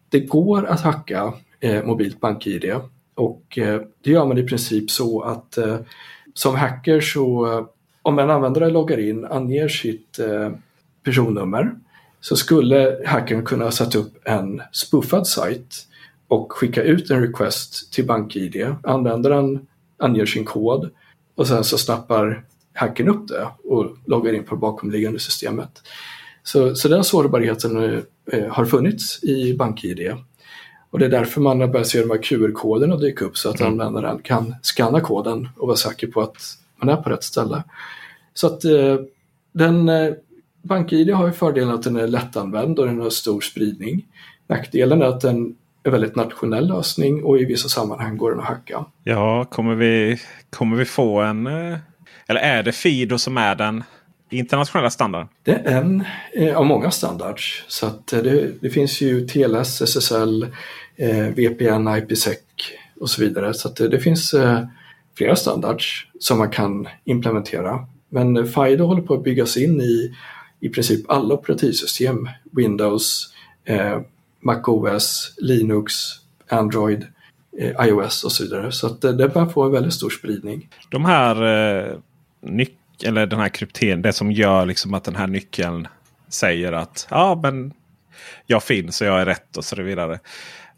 Det 0.10 0.20
går 0.20 0.66
att 0.66 0.82
hacka 0.82 1.34
mobilt 1.84 2.20
BankID 2.20 2.74
och 3.16 3.58
det 4.04 4.12
gör 4.12 4.26
man 4.26 4.38
i 4.38 4.44
princip 4.44 4.92
så 4.92 5.22
att 5.22 5.58
som 6.34 6.56
hacker 6.56 7.02
så 7.02 7.48
om 8.02 8.20
en 8.20 8.30
användare 8.30 8.70
loggar 8.70 9.00
in, 9.00 9.26
anger 9.26 9.68
sitt 9.68 10.20
personnummer 11.04 11.72
så 12.22 12.36
skulle 12.36 12.98
hackern 13.06 13.46
kunna 13.46 13.72
sätta 13.72 13.98
upp 13.98 14.28
en 14.28 14.62
spoofad 14.72 15.28
sajt 15.28 15.88
och 16.28 16.54
skicka 16.54 16.84
ut 16.84 17.12
en 17.12 17.22
request 17.22 17.94
till 17.94 18.06
BankID. 18.06 18.76
Användaren 18.84 19.68
anger 19.98 20.26
sin 20.26 20.46
kod 20.46 20.90
och 21.36 21.48
sen 21.48 21.64
så 21.64 21.78
snappar 21.78 22.44
hackern 22.74 23.08
upp 23.08 23.28
det 23.28 23.48
och 23.64 23.98
loggar 24.06 24.34
in 24.34 24.44
på 24.44 24.56
det 24.56 24.62
bakomliggande 24.62 25.20
systemet. 25.20 25.82
Så, 26.44 26.76
så 26.76 26.88
den 26.88 27.04
sårbarheten 27.04 28.04
eh, 28.32 28.48
har 28.48 28.66
funnits 28.66 29.24
i 29.24 29.54
BankID. 29.54 30.14
Och 30.90 31.00
det 31.00 31.06
är 31.06 31.10
därför 31.10 31.42
man 31.42 31.62
har 31.62 31.68
börjat 31.68 31.88
se 31.88 32.02
de 32.02 32.10
här 32.10 32.22
QR-koderna 32.24 32.96
dyka 32.96 33.26
upp 33.26 33.38
så 33.38 33.50
att 33.50 33.60
mm. 33.60 33.72
användaren 33.72 34.22
kan 34.22 34.56
scanna 34.62 35.02
koden 35.02 35.50
och 35.58 35.68
vara 35.68 35.78
säker 35.78 36.08
på 36.08 36.22
att 36.22 36.38
man 36.76 36.90
är 36.90 36.96
på 36.96 37.10
rätt 37.10 37.24
ställe. 37.24 37.64
Så 38.34 38.48
att 38.48 38.66
eh, 38.66 38.96
den 39.52 39.90
eh, 39.90 40.14
BankID 40.62 41.10
har 41.10 41.28
ju 41.28 41.34
fördelen 41.34 41.74
att 41.74 41.84
den 41.84 41.96
är 41.96 42.08
lättanvänd 42.08 42.80
och 42.80 42.86
den 42.86 43.00
har 43.00 43.10
stor 43.10 43.42
spridning. 43.42 44.06
Nackdelen 44.48 45.02
är 45.02 45.06
att 45.06 45.22
den 45.22 45.56
en 45.84 45.92
väldigt 45.92 46.16
nationell 46.16 46.68
lösning 46.68 47.24
och 47.24 47.40
i 47.40 47.46
vissa 47.46 47.70
sammanhang 47.70 48.18
går 48.18 48.32
den 48.32 48.40
att 48.40 48.46
hacka. 48.46 48.86
Ja, 49.04 49.46
kommer 49.46 49.76
vi, 49.76 50.20
kommer 50.50 50.78
vi 50.78 50.86
få 50.86 51.22
en... 51.22 51.48
Eh, 51.48 51.78
eller 52.28 52.42
är 52.42 52.64
det 52.64 52.72
Fido 52.72 53.18
som 53.18 53.38
är 53.38 53.56
den 53.56 53.84
internationella 54.30 54.90
standarden? 54.90 55.28
Det 55.44 55.52
är 55.52 55.78
en 55.78 56.04
eh, 56.34 56.58
av 56.58 56.66
många 56.66 56.92
standards. 56.92 57.66
Så 57.68 57.86
eh, 57.86 57.94
det, 58.10 58.62
det 58.62 58.70
finns 58.70 59.02
ju 59.02 59.28
TLS, 59.28 59.82
SSL, 59.82 60.44
eh, 60.96 61.28
VPN, 61.28 61.88
IPsec 61.88 62.38
och 63.00 63.10
så 63.10 63.22
vidare. 63.22 63.54
Så 63.54 63.70
det, 63.70 63.88
det 63.88 64.00
finns 64.00 64.34
eh, 64.34 64.60
flera 65.18 65.36
standards 65.36 66.08
som 66.20 66.38
man 66.38 66.50
kan 66.50 66.88
implementera. 67.04 67.88
Men 68.10 68.48
FIDO 68.48 68.86
håller 68.86 69.02
på 69.02 69.14
att 69.14 69.24
byggas 69.24 69.58
in 69.58 69.82
i 69.82 70.16
i 70.62 70.70
princip 70.70 71.10
alla 71.10 71.34
operativsystem. 71.34 72.30
Windows, 72.52 73.34
eh, 73.66 74.00
MacOS, 74.40 75.34
Linux, 75.38 75.94
Android, 76.50 77.06
eh, 77.60 77.88
iOS 77.88 78.24
och 78.24 78.32
så 78.32 78.44
vidare. 78.44 78.72
Så 78.72 78.88
att 78.88 79.02
det, 79.02 79.14
det 79.14 79.28
börjar 79.28 79.50
få 79.50 79.64
en 79.64 79.72
väldigt 79.72 79.94
stor 79.94 80.10
spridning. 80.10 80.70
De 80.90 81.06
här 81.06 81.44
eh, 81.44 81.98
nyc 82.42 82.70
eller 83.04 83.26
den 83.26 83.40
här 83.40 83.50
krypteringen, 83.50 84.02
det 84.02 84.14
som 84.14 84.32
gör 84.32 84.66
liksom 84.66 84.94
att 84.94 85.04
den 85.04 85.16
här 85.16 85.28
nyckeln 85.28 85.88
säger 86.30 86.72
att 86.72 87.08
ja, 87.10 87.40
men 87.44 87.74
jag 88.46 88.64
finns 88.64 89.02
och 89.02 89.08
jag 89.08 89.22
är 89.22 89.26
rätt 89.26 89.58
och 89.58 89.66
så 89.66 89.82
vidare. 89.82 90.20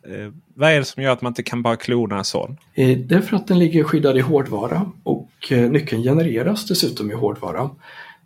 Eh, 0.07 0.31
vad 0.53 0.71
är 0.71 0.79
det 0.79 0.85
som 0.85 1.03
gör 1.03 1.11
att 1.11 1.21
man 1.21 1.31
inte 1.31 1.43
kan 1.43 1.61
bara 1.61 1.75
klona 1.75 2.17
en 2.17 2.23
sån? 2.23 2.57
Eh, 2.73 2.97
det 2.97 3.15
är 3.15 3.21
för 3.21 3.35
att 3.35 3.47
den 3.47 3.59
ligger 3.59 3.83
skyddad 3.83 4.17
i 4.17 4.21
hårdvara 4.21 4.91
och 5.03 5.31
eh, 5.49 5.71
nyckeln 5.71 6.03
genereras 6.03 6.67
dessutom 6.67 7.11
i 7.11 7.13
hårdvara. 7.13 7.69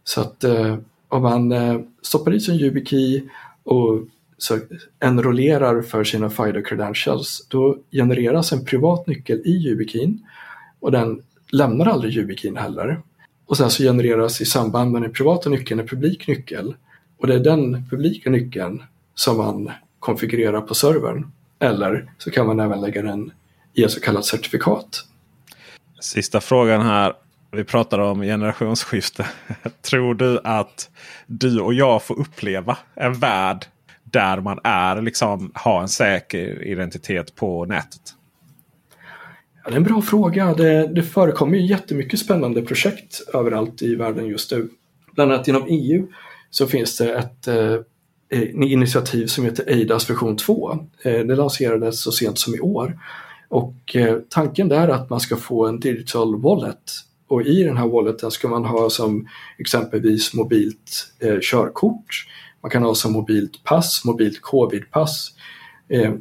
Så 0.03 0.21
att 0.21 0.43
eh, 0.43 0.77
om 1.09 1.21
man 1.21 1.51
eh, 1.51 1.79
stoppar 2.01 2.33
i 2.33 2.39
sin 2.39 2.55
YubiKey 2.55 3.23
och 3.63 3.99
så 4.37 4.59
enrollerar 4.99 5.81
för 5.81 6.03
sina 6.03 6.29
FIDO 6.29 6.63
credentials 6.63 7.47
då 7.49 7.77
genereras 7.91 8.51
en 8.51 8.65
privat 8.65 9.07
nyckel 9.07 9.41
i 9.45 9.67
YubiKeyn 9.67 10.27
och 10.79 10.91
den 10.91 11.21
lämnar 11.51 11.85
aldrig 11.85 12.17
YubiKeyn 12.17 12.57
heller. 12.57 13.01
Och 13.45 13.57
sen 13.57 13.69
så 13.69 13.83
genereras 13.83 14.41
i 14.41 14.45
samband 14.45 14.91
med 14.91 15.01
den 15.01 15.13
privata 15.13 15.49
nyckeln 15.49 15.79
en 15.79 15.87
publik 15.87 16.27
nyckel 16.27 16.75
och 17.17 17.27
det 17.27 17.35
är 17.35 17.39
den 17.39 17.89
publika 17.89 18.29
nyckeln 18.29 18.83
som 19.15 19.37
man 19.37 19.71
konfigurerar 19.99 20.61
på 20.61 20.75
servern. 20.75 21.31
Eller 21.59 22.11
så 22.17 22.31
kan 22.31 22.47
man 22.47 22.59
även 22.59 22.81
lägga 22.81 23.01
den 23.01 23.31
i 23.73 23.83
ett 23.83 23.91
så 23.91 23.99
kallat 23.99 24.25
certifikat. 24.25 25.05
Sista 25.99 26.41
frågan 26.41 26.81
här. 26.81 27.13
Vi 27.57 27.63
pratar 27.63 27.99
om 27.99 28.21
generationsskifte. 28.21 29.27
Tror 29.81 30.13
du 30.13 30.39
att 30.43 30.89
du 31.27 31.59
och 31.59 31.73
jag 31.73 32.03
får 32.03 32.19
uppleva 32.19 32.77
en 32.95 33.13
värld 33.13 33.65
där 34.03 34.41
man 34.41 34.59
är 34.63 35.01
liksom 35.01 35.51
har 35.53 35.81
en 35.81 35.87
säker 35.87 36.63
identitet 36.63 37.35
på 37.35 37.65
nätet? 37.65 38.01
Ja, 39.63 39.69
det 39.69 39.73
är 39.73 39.77
en 39.77 39.83
bra 39.83 40.01
fråga. 40.01 40.53
Det, 40.53 40.87
det 40.87 41.03
förekommer 41.03 41.57
ju 41.57 41.65
jättemycket 41.65 42.19
spännande 42.19 42.61
projekt 42.61 43.21
överallt 43.33 43.81
i 43.81 43.95
världen 43.95 44.27
just 44.27 44.51
nu. 44.51 44.69
Bland 45.11 45.31
annat 45.31 45.47
inom 45.47 45.65
EU 45.67 46.07
så 46.49 46.67
finns 46.67 46.97
det 46.97 47.13
ett 47.13 47.47
eh, 47.47 48.51
initiativ 48.53 49.27
som 49.27 49.45
heter 49.45 49.69
EIDAS 49.69 50.09
version 50.09 50.37
2. 50.37 50.71
Eh, 51.03 51.19
det 51.19 51.35
lanserades 51.35 52.01
så 52.01 52.11
sent 52.11 52.39
som 52.39 52.55
i 52.55 52.59
år. 52.59 52.99
Och 53.49 53.95
eh, 53.95 54.17
tanken 54.29 54.69
där 54.69 54.87
är 54.87 54.93
att 54.93 55.09
man 55.09 55.19
ska 55.19 55.35
få 55.35 55.67
en 55.67 55.79
digital 55.79 56.41
wallet 56.41 57.07
och 57.27 57.41
i 57.41 57.63
den 57.63 57.77
här 57.77 57.87
walleten 57.87 58.31
ska 58.31 58.47
man 58.47 58.65
ha 58.65 58.89
som 58.89 59.27
exempelvis 59.57 60.33
mobilt 60.33 61.13
eh, 61.19 61.37
körkort. 61.41 62.27
Man 62.61 62.71
kan 62.71 62.83
ha 62.83 62.95
som 62.95 63.13
mobilt 63.13 63.63
pass, 63.63 64.05
mobilt 64.05 64.41
covidpass, 64.41 65.31
eh, 65.89 66.13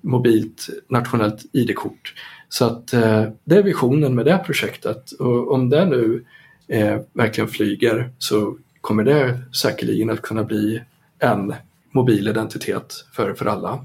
mobilt 0.00 0.68
nationellt 0.88 1.44
ID-kort. 1.52 2.14
Så 2.48 2.64
att 2.64 2.92
eh, 2.92 3.24
det 3.44 3.56
är 3.56 3.62
visionen 3.62 4.14
med 4.14 4.24
det 4.24 4.38
projektet 4.38 5.12
och 5.12 5.52
om 5.52 5.70
det 5.70 5.84
nu 5.84 6.24
eh, 6.68 7.00
verkligen 7.12 7.48
flyger 7.48 8.12
så 8.18 8.58
kommer 8.80 9.04
det 9.04 9.38
säkerligen 9.62 10.10
att 10.10 10.22
kunna 10.22 10.44
bli 10.44 10.82
en 11.18 11.54
mobil 11.92 12.28
identitet 12.28 12.94
för, 13.12 13.34
för 13.34 13.46
alla 13.46 13.84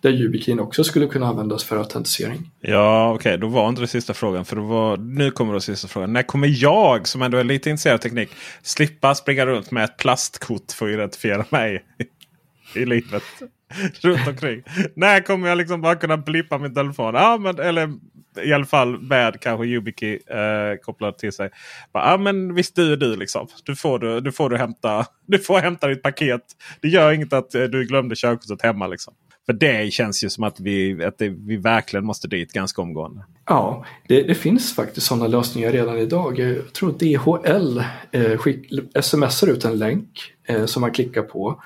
där 0.00 0.10
YubiKeyn 0.10 0.60
också 0.60 0.84
skulle 0.84 1.06
kunna 1.06 1.26
användas 1.26 1.64
för 1.64 1.76
autentisering. 1.76 2.50
Ja, 2.60 3.12
okej, 3.14 3.16
okay. 3.16 3.36
då 3.36 3.48
var 3.48 3.68
inte 3.68 3.80
det 3.80 3.86
sista 3.86 4.14
frågan. 4.14 4.44
För 4.44 4.56
då 4.56 4.62
var, 4.62 4.96
nu 4.96 5.30
kommer 5.30 5.52
då 5.52 5.60
sista 5.60 5.88
frågan. 5.88 6.12
När 6.12 6.22
kommer 6.22 6.62
jag, 6.62 7.08
som 7.08 7.22
ändå 7.22 7.38
är 7.38 7.44
lite 7.44 7.70
intresserad 7.70 7.94
av 7.94 7.98
teknik, 7.98 8.30
slippa 8.62 9.14
springa 9.14 9.46
runt 9.46 9.70
med 9.70 9.84
ett 9.84 9.96
plastkort 9.96 10.72
för 10.72 10.86
att 10.86 10.92
identifiera 10.92 11.44
mig 11.50 11.84
i 12.74 12.84
livet? 12.84 13.22
runt 14.00 14.28
omkring. 14.28 14.62
När 14.94 15.20
kommer 15.20 15.48
jag 15.48 15.58
liksom 15.58 15.80
bara 15.80 15.96
kunna 15.96 16.16
blippa 16.16 16.58
min 16.58 16.74
telefon? 16.74 17.14
Ja, 17.14 17.38
men, 17.38 17.58
eller 17.58 17.92
i 18.42 18.52
alla 18.52 18.64
fall 18.64 19.00
med 19.00 19.40
kanske 19.40 19.66
YubiKey 19.66 20.14
eh, 20.14 20.76
kopplad 20.82 21.18
till 21.18 21.32
sig. 21.32 21.50
Ja, 21.92 22.16
men 22.16 22.54
visst 22.54 22.76
du 22.76 22.92
är 22.92 22.96
du 22.96 23.16
liksom. 23.16 23.48
Du 23.64 23.76
får, 23.76 23.98
du, 23.98 24.20
du 24.20 24.32
får 24.32 24.50
du 24.50 24.56
hämta, 24.56 25.06
du 25.26 25.38
får 25.38 25.58
hämta 25.58 25.88
ditt 25.88 26.02
paket. 26.02 26.42
Det 26.80 26.88
gör 26.88 27.12
inget 27.12 27.32
att 27.32 27.54
eh, 27.54 27.62
du 27.62 27.84
glömde 27.84 28.14
körkortet 28.16 28.62
hemma. 28.62 28.86
Liksom. 28.86 29.14
För 29.50 29.54
det 29.54 29.92
känns 29.92 30.24
ju 30.24 30.30
som 30.30 30.44
att 30.44 30.60
vi, 30.60 31.04
att 31.04 31.18
det, 31.18 31.28
vi 31.28 31.56
verkligen 31.56 32.04
måste 32.04 32.28
dit 32.28 32.52
ganska 32.52 32.82
omgående. 32.82 33.24
Ja, 33.46 33.84
det, 34.08 34.22
det 34.22 34.34
finns 34.34 34.74
faktiskt 34.74 35.06
sådana 35.06 35.26
lösningar 35.26 35.72
redan 35.72 35.98
idag. 35.98 36.38
Jag 36.38 36.72
tror 36.72 36.92
DHL 36.92 37.82
eh, 38.12 38.38
skick, 38.38 38.70
smsar 39.00 39.46
ut 39.46 39.64
en 39.64 39.78
länk 39.78 40.08
eh, 40.44 40.64
som 40.64 40.80
man 40.80 40.90
klickar 40.90 41.22
på. 41.22 41.62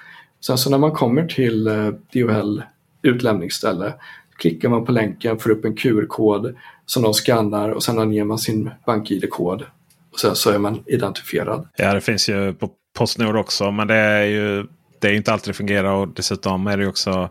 Sen 0.46 0.58
så 0.58 0.70
när 0.70 0.78
man 0.78 0.92
kommer 0.92 1.26
till 1.26 1.66
eh, 1.66 1.88
DHL 2.12 2.62
utlämningsställe 3.02 3.94
klickar 4.38 4.68
man 4.68 4.84
på 4.84 4.92
länken, 4.92 5.38
får 5.38 5.50
upp 5.50 5.64
en 5.64 5.76
QR-kod 5.76 6.54
som 6.86 7.02
de 7.02 7.12
skannar 7.12 7.70
och 7.70 7.82
sen 7.82 7.98
anger 7.98 8.24
man 8.24 8.38
sin 8.38 8.70
bank-id-kod. 8.86 9.62
Och 10.12 10.20
sen 10.20 10.36
så 10.36 10.50
är 10.50 10.58
man 10.58 10.82
identifierad. 10.86 11.68
Ja, 11.76 11.94
det 11.94 12.00
finns 12.00 12.28
ju 12.28 12.54
på 12.54 12.70
Postnord 12.98 13.36
också, 13.36 13.70
men 13.70 13.88
det 13.88 13.94
är 13.94 14.24
ju 14.24 14.66
det 15.00 15.08
är 15.08 15.12
inte 15.12 15.32
alltid 15.32 15.48
det 15.48 15.56
fungerar. 15.56 15.92
Och 15.92 16.08
dessutom 16.08 16.66
är 16.66 16.76
det 16.76 16.86
också 16.86 17.30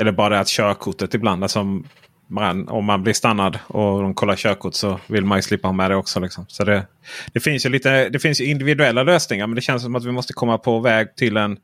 eller 0.00 0.12
bara 0.12 0.40
att 0.40 0.48
körkortet 0.48 1.14
ibland. 1.14 1.42
Alltså, 1.42 1.82
man, 2.26 2.68
om 2.68 2.84
man 2.84 3.02
blir 3.02 3.12
stannad 3.12 3.58
och 3.66 4.02
de 4.02 4.14
kollar 4.14 4.36
körkort 4.36 4.74
så 4.74 5.00
vill 5.06 5.24
man 5.24 5.38
ju 5.38 5.42
slippa 5.42 5.68
ha 5.68 5.72
med 5.72 5.90
det 5.90 5.96
också. 5.96 6.20
Liksom. 6.20 6.44
Så 6.48 6.64
det, 6.64 6.86
det, 7.32 7.40
finns 7.40 7.66
ju 7.66 7.70
lite 7.70 8.08
det 8.08 8.18
finns 8.18 8.40
individuella 8.40 9.02
lösningar. 9.02 9.46
Men 9.46 9.54
det 9.54 9.60
känns 9.60 9.82
som 9.82 9.94
att 9.94 10.04
vi 10.04 10.12
måste 10.12 10.32
komma 10.32 10.58
på 10.58 10.80
väg 10.80 11.16
till 11.16 11.36
en, 11.36 11.56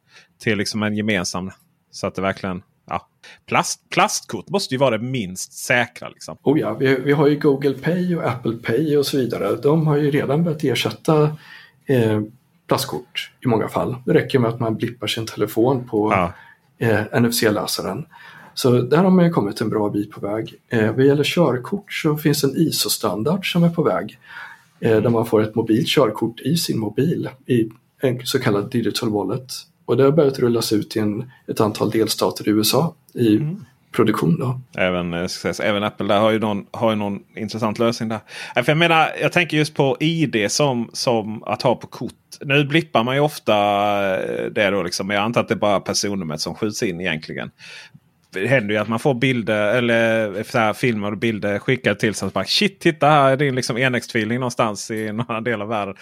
till 0.42 0.58
liksom 0.58 0.82
en 0.82 0.96
gemensam. 0.96 1.50
Så 1.90 2.06
att 2.06 2.14
det 2.14 2.22
verkligen 2.22 2.62
ja, 2.86 3.08
plast, 3.46 3.90
plastkort 3.90 4.48
måste 4.48 4.74
ju 4.74 4.78
vara 4.78 4.98
det 4.98 5.04
minst 5.04 5.52
säkra. 5.52 6.08
Liksom. 6.08 6.36
Oh 6.42 6.60
ja, 6.60 6.74
vi, 6.74 6.94
vi 6.94 7.12
har 7.12 7.26
ju 7.26 7.38
Google 7.38 7.74
Pay 7.74 8.16
och 8.16 8.28
Apple 8.28 8.52
Pay 8.52 8.96
och 8.96 9.06
så 9.06 9.16
vidare. 9.16 9.56
De 9.56 9.86
har 9.86 9.96
ju 9.96 10.10
redan 10.10 10.44
börjat 10.44 10.64
ersätta 10.64 11.22
eh, 11.86 12.20
plastkort 12.68 13.32
i 13.44 13.48
många 13.48 13.68
fall. 13.68 13.96
Det 14.06 14.14
räcker 14.14 14.38
med 14.38 14.50
att 14.50 14.60
man 14.60 14.76
blippar 14.76 15.06
sin 15.06 15.26
telefon 15.26 15.88
på 15.88 16.12
ja 16.12 16.32
eh, 16.80 17.20
NFC-läsaren. 17.20 18.06
Så 18.54 18.70
där 18.70 18.96
har 18.96 19.10
man 19.10 19.24
ju 19.24 19.30
kommit 19.30 19.60
en 19.60 19.68
bra 19.68 19.90
bit 19.90 20.10
på 20.10 20.20
väg. 20.20 20.54
Eh, 20.68 20.92
vad 20.92 21.06
gäller 21.06 21.24
körkort 21.24 21.92
så 21.92 22.16
finns 22.16 22.44
en 22.44 22.56
ISO-standard 22.56 23.52
som 23.52 23.64
är 23.64 23.68
på 23.68 23.82
väg. 23.82 24.18
Eh, 24.80 25.02
där 25.02 25.10
man 25.10 25.26
får 25.26 25.42
ett 25.42 25.54
mobilt 25.54 25.88
körkort 25.88 26.40
i 26.40 26.56
sin 26.56 26.78
mobil 26.78 27.28
i 27.46 27.68
en 28.00 28.26
så 28.26 28.38
kallad 28.38 28.70
digital 28.70 29.10
wallet. 29.10 29.52
Och 29.84 29.96
det 29.96 30.04
har 30.04 30.10
börjat 30.10 30.38
rullas 30.38 30.72
ut 30.72 30.96
i 30.96 30.98
en, 30.98 31.30
ett 31.46 31.60
antal 31.60 31.90
delstater 31.90 32.48
i 32.48 32.50
USA 32.50 32.94
i 33.14 33.36
mm 33.36 33.64
produktion. 33.92 34.38
Då. 34.38 34.60
Även, 34.80 35.14
eh, 35.14 35.26
säga, 35.26 35.54
även 35.62 35.84
Apple 35.84 36.06
där 36.06 36.20
har 36.20 36.30
ju 36.30 36.38
någon, 36.38 36.66
har 36.70 36.90
ju 36.90 36.96
någon 36.96 37.20
intressant 37.36 37.78
lösning 37.78 38.08
där. 38.08 38.20
För 38.54 38.68
jag 38.68 38.78
menar, 38.78 39.08
jag 39.20 39.32
tänker 39.32 39.56
just 39.56 39.74
på 39.74 39.96
ID 40.00 40.50
som, 40.50 40.90
som 40.92 41.42
att 41.42 41.62
ha 41.62 41.74
på 41.74 41.86
kort. 41.86 42.12
Nu 42.40 42.64
blippar 42.64 43.04
man 43.04 43.14
ju 43.14 43.20
ofta 43.20 43.54
eh, 44.20 44.44
det 44.44 44.70
då 44.70 44.82
liksom. 44.82 45.06
Men 45.06 45.16
jag 45.16 45.24
antar 45.24 45.40
att 45.40 45.48
det 45.48 45.54
är 45.54 45.58
bara 45.58 45.80
personnumret 45.80 46.40
som 46.40 46.54
skjuts 46.54 46.82
in 46.82 47.00
egentligen. 47.00 47.50
Det 48.32 48.46
händer 48.46 48.74
ju 48.74 48.80
att 48.80 48.88
man 48.88 48.98
får 48.98 49.14
bilder 49.14 49.74
eller 49.74 50.36
eh, 50.38 50.42
så 50.42 50.58
här, 50.58 50.72
filmer 50.72 51.12
och 51.12 51.18
bilder 51.18 51.58
skickade 51.58 52.00
till 52.00 52.14
sig. 52.14 52.30
Shit, 52.46 52.80
titta 52.80 53.08
här 53.08 53.30
är 53.30 53.36
din 53.36 53.54
liksom 53.54 53.78
enäggstvilling 53.78 54.38
någonstans 54.38 54.90
i 54.90 55.12
någon 55.12 55.26
annan 55.28 55.44
del 55.44 55.62
av 55.62 55.68
världen. 55.68 55.94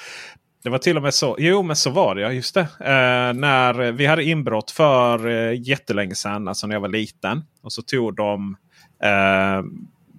Det 0.62 0.70
var 0.70 0.78
till 0.78 0.96
och 0.96 1.02
med 1.02 1.14
så. 1.14 1.36
Jo, 1.38 1.62
men 1.62 1.76
så 1.76 1.90
var 1.90 2.14
det 2.14 2.20
ja. 2.20 2.32
Just 2.32 2.54
det. 2.54 2.60
Eh, 2.60 3.32
när 3.34 3.92
vi 3.92 4.06
hade 4.06 4.24
inbrott 4.24 4.70
för 4.70 5.26
eh, 5.26 5.60
jättelänge 5.60 6.14
sedan. 6.14 6.48
Alltså 6.48 6.66
när 6.66 6.74
jag 6.74 6.80
var 6.80 6.88
liten. 6.88 7.44
Och 7.62 7.72
så 7.72 7.82
tog 7.82 8.16
de 8.16 8.56
eh, 9.02 9.62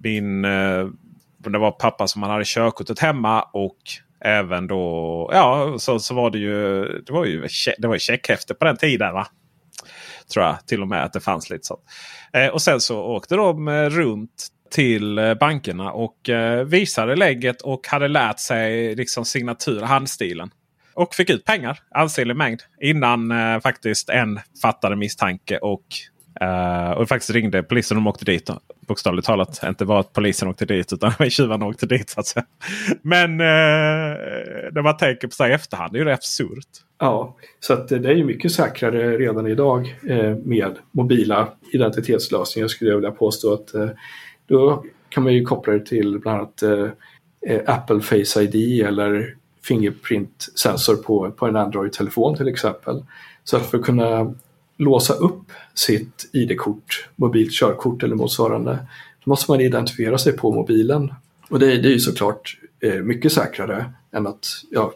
min... 0.02 0.44
Eh, 0.44 0.86
det 1.38 1.58
var 1.58 1.70
pappa 1.70 2.06
som 2.06 2.22
han 2.22 2.30
hade 2.30 2.44
körkortet 2.44 2.98
hemma. 2.98 3.42
Och 3.42 3.78
även 4.24 4.66
då... 4.66 5.30
Ja, 5.32 5.76
så, 5.78 5.98
så 5.98 6.14
var 6.14 6.30
det 6.30 6.38
ju... 6.38 6.84
Det 7.06 7.12
var 7.12 7.24
ju, 7.24 7.48
det 7.78 7.86
var 7.86 7.94
ju 7.94 8.00
checkhäfte 8.00 8.54
på 8.54 8.64
den 8.64 8.76
tiden. 8.76 9.14
va? 9.14 9.26
Tror 10.32 10.44
jag 10.44 10.66
till 10.66 10.82
och 10.82 10.88
med 10.88 11.04
att 11.04 11.12
det 11.12 11.20
fanns 11.20 11.50
lite 11.50 11.66
sånt. 11.66 11.80
Eh, 12.32 12.46
och 12.46 12.62
sen 12.62 12.80
så 12.80 13.02
åkte 13.02 13.34
de 13.34 13.68
eh, 13.68 13.88
runt 13.88 14.48
till 14.70 15.18
eh, 15.18 15.34
bankerna 15.34 15.92
och 15.92 16.28
eh, 16.28 16.64
visade 16.64 17.16
lägget 17.16 17.62
och 17.62 17.86
hade 17.88 18.08
lärt 18.08 18.38
sig 18.38 18.94
liksom 18.94 19.24
signatur, 19.24 19.80
handstilen. 19.80 20.50
Och 20.94 21.14
fick 21.14 21.30
ut 21.30 21.44
pengar, 21.44 21.78
ansenlig 21.90 22.36
mängd, 22.36 22.62
innan 22.80 23.30
eh, 23.30 23.60
faktiskt 23.60 24.08
en 24.08 24.40
fattade 24.62 24.96
misstanke 24.96 25.58
och 25.58 25.84
Uh, 26.42 26.90
och 26.90 27.08
faktiskt 27.08 27.30
ringde 27.30 27.62
polisen 27.62 27.96
och 27.96 28.02
de 28.02 28.08
åkte 28.08 28.24
dit. 28.24 28.50
Bokstavligt 28.86 29.26
talat. 29.26 29.60
Inte 29.66 29.84
bara 29.84 30.00
att 30.00 30.12
polisen 30.12 30.48
åkte 30.48 30.64
dit 30.64 30.92
utan 30.92 31.12
tjuvarna 31.30 31.66
åkte 31.66 31.86
dit. 31.86 32.14
Alltså. 32.16 32.40
Men 33.02 33.30
uh, 33.30 34.16
när 34.72 34.82
man 34.82 34.96
tänker 34.96 35.28
på 35.28 35.44
det 35.44 35.50
i 35.50 35.52
efterhand 35.52 35.92
det 35.92 36.00
är 36.00 36.04
det 36.04 36.14
absurt. 36.14 36.68
Ja, 37.02 37.36
så 37.60 37.72
att 37.72 37.88
det 37.88 38.08
är 38.08 38.14
ju 38.14 38.24
mycket 38.24 38.52
säkrare 38.52 39.16
redan 39.16 39.46
idag 39.46 39.96
eh, 40.08 40.36
med 40.36 40.78
mobila 40.92 41.48
identitetslösningar 41.72 42.68
skulle 42.68 42.90
jag 42.90 42.96
vilja 42.96 43.10
påstå. 43.10 43.52
att 43.52 43.74
eh, 43.74 43.88
då 44.50 44.84
kan 45.08 45.22
man 45.22 45.34
ju 45.34 45.44
koppla 45.44 45.72
det 45.72 45.86
till 45.86 46.18
bland 46.18 46.38
annat 46.38 46.62
eh, 46.62 46.88
eh 47.46 47.60
Apple 47.66 48.00
Face 48.00 48.42
ID 48.42 48.86
eller 48.86 49.36
Fingerprint-sensor 49.62 50.96
på, 50.96 51.30
på 51.30 51.46
en 51.46 51.56
Android-telefon 51.56 52.36
till 52.36 52.48
exempel. 52.48 53.04
Så 53.44 53.56
att 53.56 53.66
för 53.66 53.78
att 53.78 53.84
kunna 53.84 54.34
låsa 54.76 55.14
upp 55.14 55.52
sitt 55.74 56.30
ID-kort, 56.32 57.08
mobilt 57.16 57.52
körkort 57.52 58.02
eller 58.02 58.16
motsvarande, 58.16 58.78
då 59.24 59.30
måste 59.30 59.50
man 59.50 59.60
identifiera 59.60 60.18
sig 60.18 60.32
på 60.32 60.52
mobilen. 60.52 61.14
Och 61.50 61.58
det, 61.58 61.66
det 61.66 61.88
är 61.88 61.92
ju 61.92 62.00
såklart 62.00 62.58
eh, 62.80 62.94
mycket 62.94 63.32
säkrare 63.32 63.92
än 64.12 64.26
att 64.26 64.46
ja, 64.70 64.92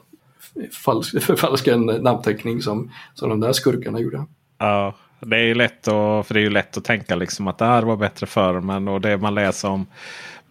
förfalska 1.20 1.74
en 1.74 1.86
namnteckning 1.86 2.62
som, 2.62 2.90
som 3.14 3.28
de 3.28 3.40
där 3.40 3.52
skurkarna 3.52 4.00
gjorde. 4.00 4.26
Ja, 4.58 4.94
det 5.20 5.36
är 5.36 5.42
ju 5.42 5.54
lätt 5.54 5.88
att, 5.88 6.26
för 6.26 6.34
det 6.34 6.40
är 6.40 6.44
ju 6.44 6.50
lätt 6.50 6.76
att 6.76 6.84
tänka 6.84 7.14
liksom 7.14 7.48
att 7.48 7.58
det 7.58 7.64
här 7.64 7.82
var 7.82 7.96
bättre 7.96 8.26
förr. 8.26 8.60
Men 8.60 8.88
och 8.88 9.00
det 9.00 9.18
man 9.18 9.34
läser 9.34 9.68
om 9.68 9.86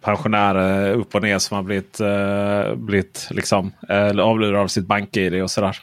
pensionärer 0.00 0.92
upp 0.92 1.14
och 1.14 1.22
ner 1.22 1.38
som 1.38 1.54
har 1.54 1.62
blivit, 1.62 2.00
eh, 2.00 2.74
blivit 2.74 3.28
liksom, 3.30 3.72
eh, 3.88 4.18
avlurade 4.18 4.58
av 4.58 4.68
sitt 4.68 4.86
bank-id 4.86 5.42
och 5.42 5.50
sådär. 5.50 5.76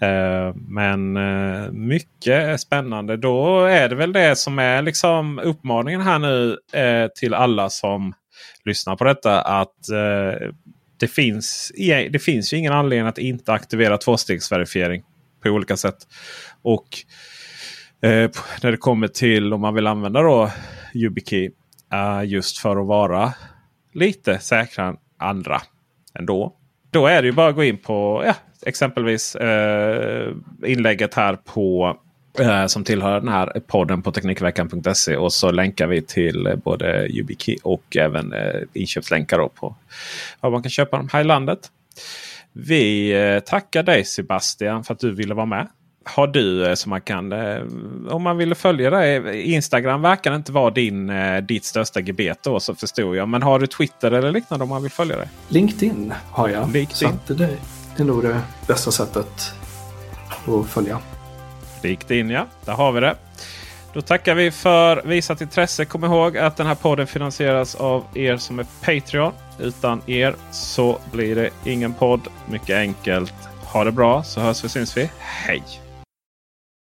Eh, 0.00 0.54
men 0.54 1.16
eh, 1.16 1.70
mycket 1.70 2.60
spännande. 2.60 3.16
Då 3.16 3.64
är 3.64 3.88
det 3.88 3.94
väl 3.94 4.12
det 4.12 4.36
som 4.36 4.58
är 4.58 4.82
liksom 4.82 5.38
uppmaningen 5.38 6.00
här 6.00 6.18
nu 6.18 6.58
eh, 6.72 7.08
till 7.14 7.34
alla 7.34 7.70
som 7.70 8.14
lyssnar 8.64 8.96
på 8.96 9.04
detta. 9.04 9.40
Att 9.40 9.88
eh, 9.88 10.48
det, 11.00 11.08
finns, 11.08 11.72
det 12.10 12.22
finns 12.22 12.52
ju 12.52 12.56
ingen 12.56 12.72
anledning 12.72 13.08
att 13.08 13.18
inte 13.18 13.52
aktivera 13.52 13.98
tvåstegsverifiering 13.98 15.02
på 15.42 15.48
olika 15.48 15.76
sätt. 15.76 15.98
Och 16.62 16.88
Eh, 18.04 18.30
när 18.62 18.70
det 18.70 18.76
kommer 18.76 19.08
till 19.08 19.52
om 19.52 19.60
man 19.60 19.74
vill 19.74 19.86
använda 19.86 20.22
då 20.22 20.50
YubiKey 20.94 21.50
eh, 21.92 22.24
just 22.24 22.58
för 22.58 22.76
att 22.76 22.86
vara 22.86 23.32
lite 23.92 24.38
säkrare 24.38 24.88
än 24.88 24.96
andra 25.18 25.60
ändå. 26.14 26.56
Då 26.90 27.06
är 27.06 27.22
det 27.22 27.28
ju 27.28 27.32
bara 27.32 27.48
att 27.48 27.54
gå 27.54 27.64
in 27.64 27.78
på 27.78 28.22
ja, 28.26 28.34
exempelvis 28.66 29.34
eh, 29.36 30.32
inlägget 30.66 31.14
här 31.14 31.36
på 31.36 31.96
eh, 32.40 32.66
som 32.66 32.84
tillhör 32.84 33.20
den 33.20 33.28
här 33.28 33.60
podden 33.66 34.02
på 34.02 34.12
Teknikveckan.se. 34.12 35.16
Och 35.16 35.32
så 35.32 35.50
länkar 35.50 35.86
vi 35.86 36.02
till 36.02 36.60
både 36.64 37.06
YubiKey 37.06 37.56
och 37.62 37.96
även 37.96 38.32
eh, 38.32 38.60
inköpslänkar 38.72 39.48
på 39.48 39.76
vad 40.40 40.52
man 40.52 40.62
kan 40.62 40.70
köpa 40.70 40.96
dem 40.96 41.08
här 41.12 41.20
i 41.20 41.24
landet. 41.24 41.70
Vi 42.52 43.12
eh, 43.12 43.40
tackar 43.40 43.82
dig 43.82 44.04
Sebastian 44.04 44.84
för 44.84 44.94
att 44.94 45.00
du 45.00 45.14
ville 45.14 45.34
vara 45.34 45.46
med 45.46 45.68
har 46.04 46.26
du 46.26 46.66
eh, 46.66 46.74
som 46.74 46.90
man 46.90 47.00
kan, 47.00 47.32
eh, 47.32 47.62
om 48.08 48.22
man 48.22 48.36
vill 48.36 48.54
följa 48.54 48.90
dig. 48.90 49.42
Instagram 49.52 50.02
verkar 50.02 50.36
inte 50.36 50.52
vara 50.52 50.70
din, 50.70 51.10
eh, 51.10 51.42
ditt 51.42 51.64
största 51.64 52.00
gebet 52.00 52.38
då 52.42 52.60
så 52.60 52.74
förstår 52.74 53.16
jag. 53.16 53.28
Men 53.28 53.42
har 53.42 53.58
du 53.58 53.66
Twitter 53.66 54.10
eller 54.10 54.32
liknande 54.32 54.62
om 54.62 54.68
man 54.68 54.82
vill 54.82 54.90
följa 54.90 55.16
dig? 55.16 55.28
LinkedIn 55.48 56.14
har 56.30 56.48
jag. 56.48 56.72
LinkedIn. 56.72 57.18
Så 57.26 57.34
det 57.34 57.48
är 57.96 58.04
nog 58.04 58.22
det 58.22 58.40
bästa 58.66 58.90
sättet 58.90 59.52
att 60.46 60.66
följa. 60.66 60.98
LinkedIn 61.82 62.30
ja, 62.30 62.46
där 62.64 62.72
har 62.72 62.92
vi 62.92 63.00
det. 63.00 63.16
Då 63.94 64.00
tackar 64.00 64.34
vi 64.34 64.50
för 64.50 65.02
visat 65.04 65.40
intresse. 65.40 65.84
Kom 65.84 66.04
ihåg 66.04 66.38
att 66.38 66.56
den 66.56 66.66
här 66.66 66.74
podden 66.74 67.06
finansieras 67.06 67.74
av 67.74 68.04
er 68.14 68.36
som 68.36 68.58
är 68.58 68.66
Patreon. 68.84 69.32
Utan 69.58 70.02
er 70.06 70.36
så 70.50 70.98
blir 71.12 71.36
det 71.36 71.50
ingen 71.64 71.94
podd. 71.94 72.20
Mycket 72.48 72.76
enkelt. 72.76 73.34
Ha 73.64 73.84
det 73.84 73.92
bra 73.92 74.22
så 74.22 74.40
hörs 74.40 74.64
vi 74.64 74.68
syns 74.68 74.96
vi. 74.96 75.10
Hej! 75.18 75.83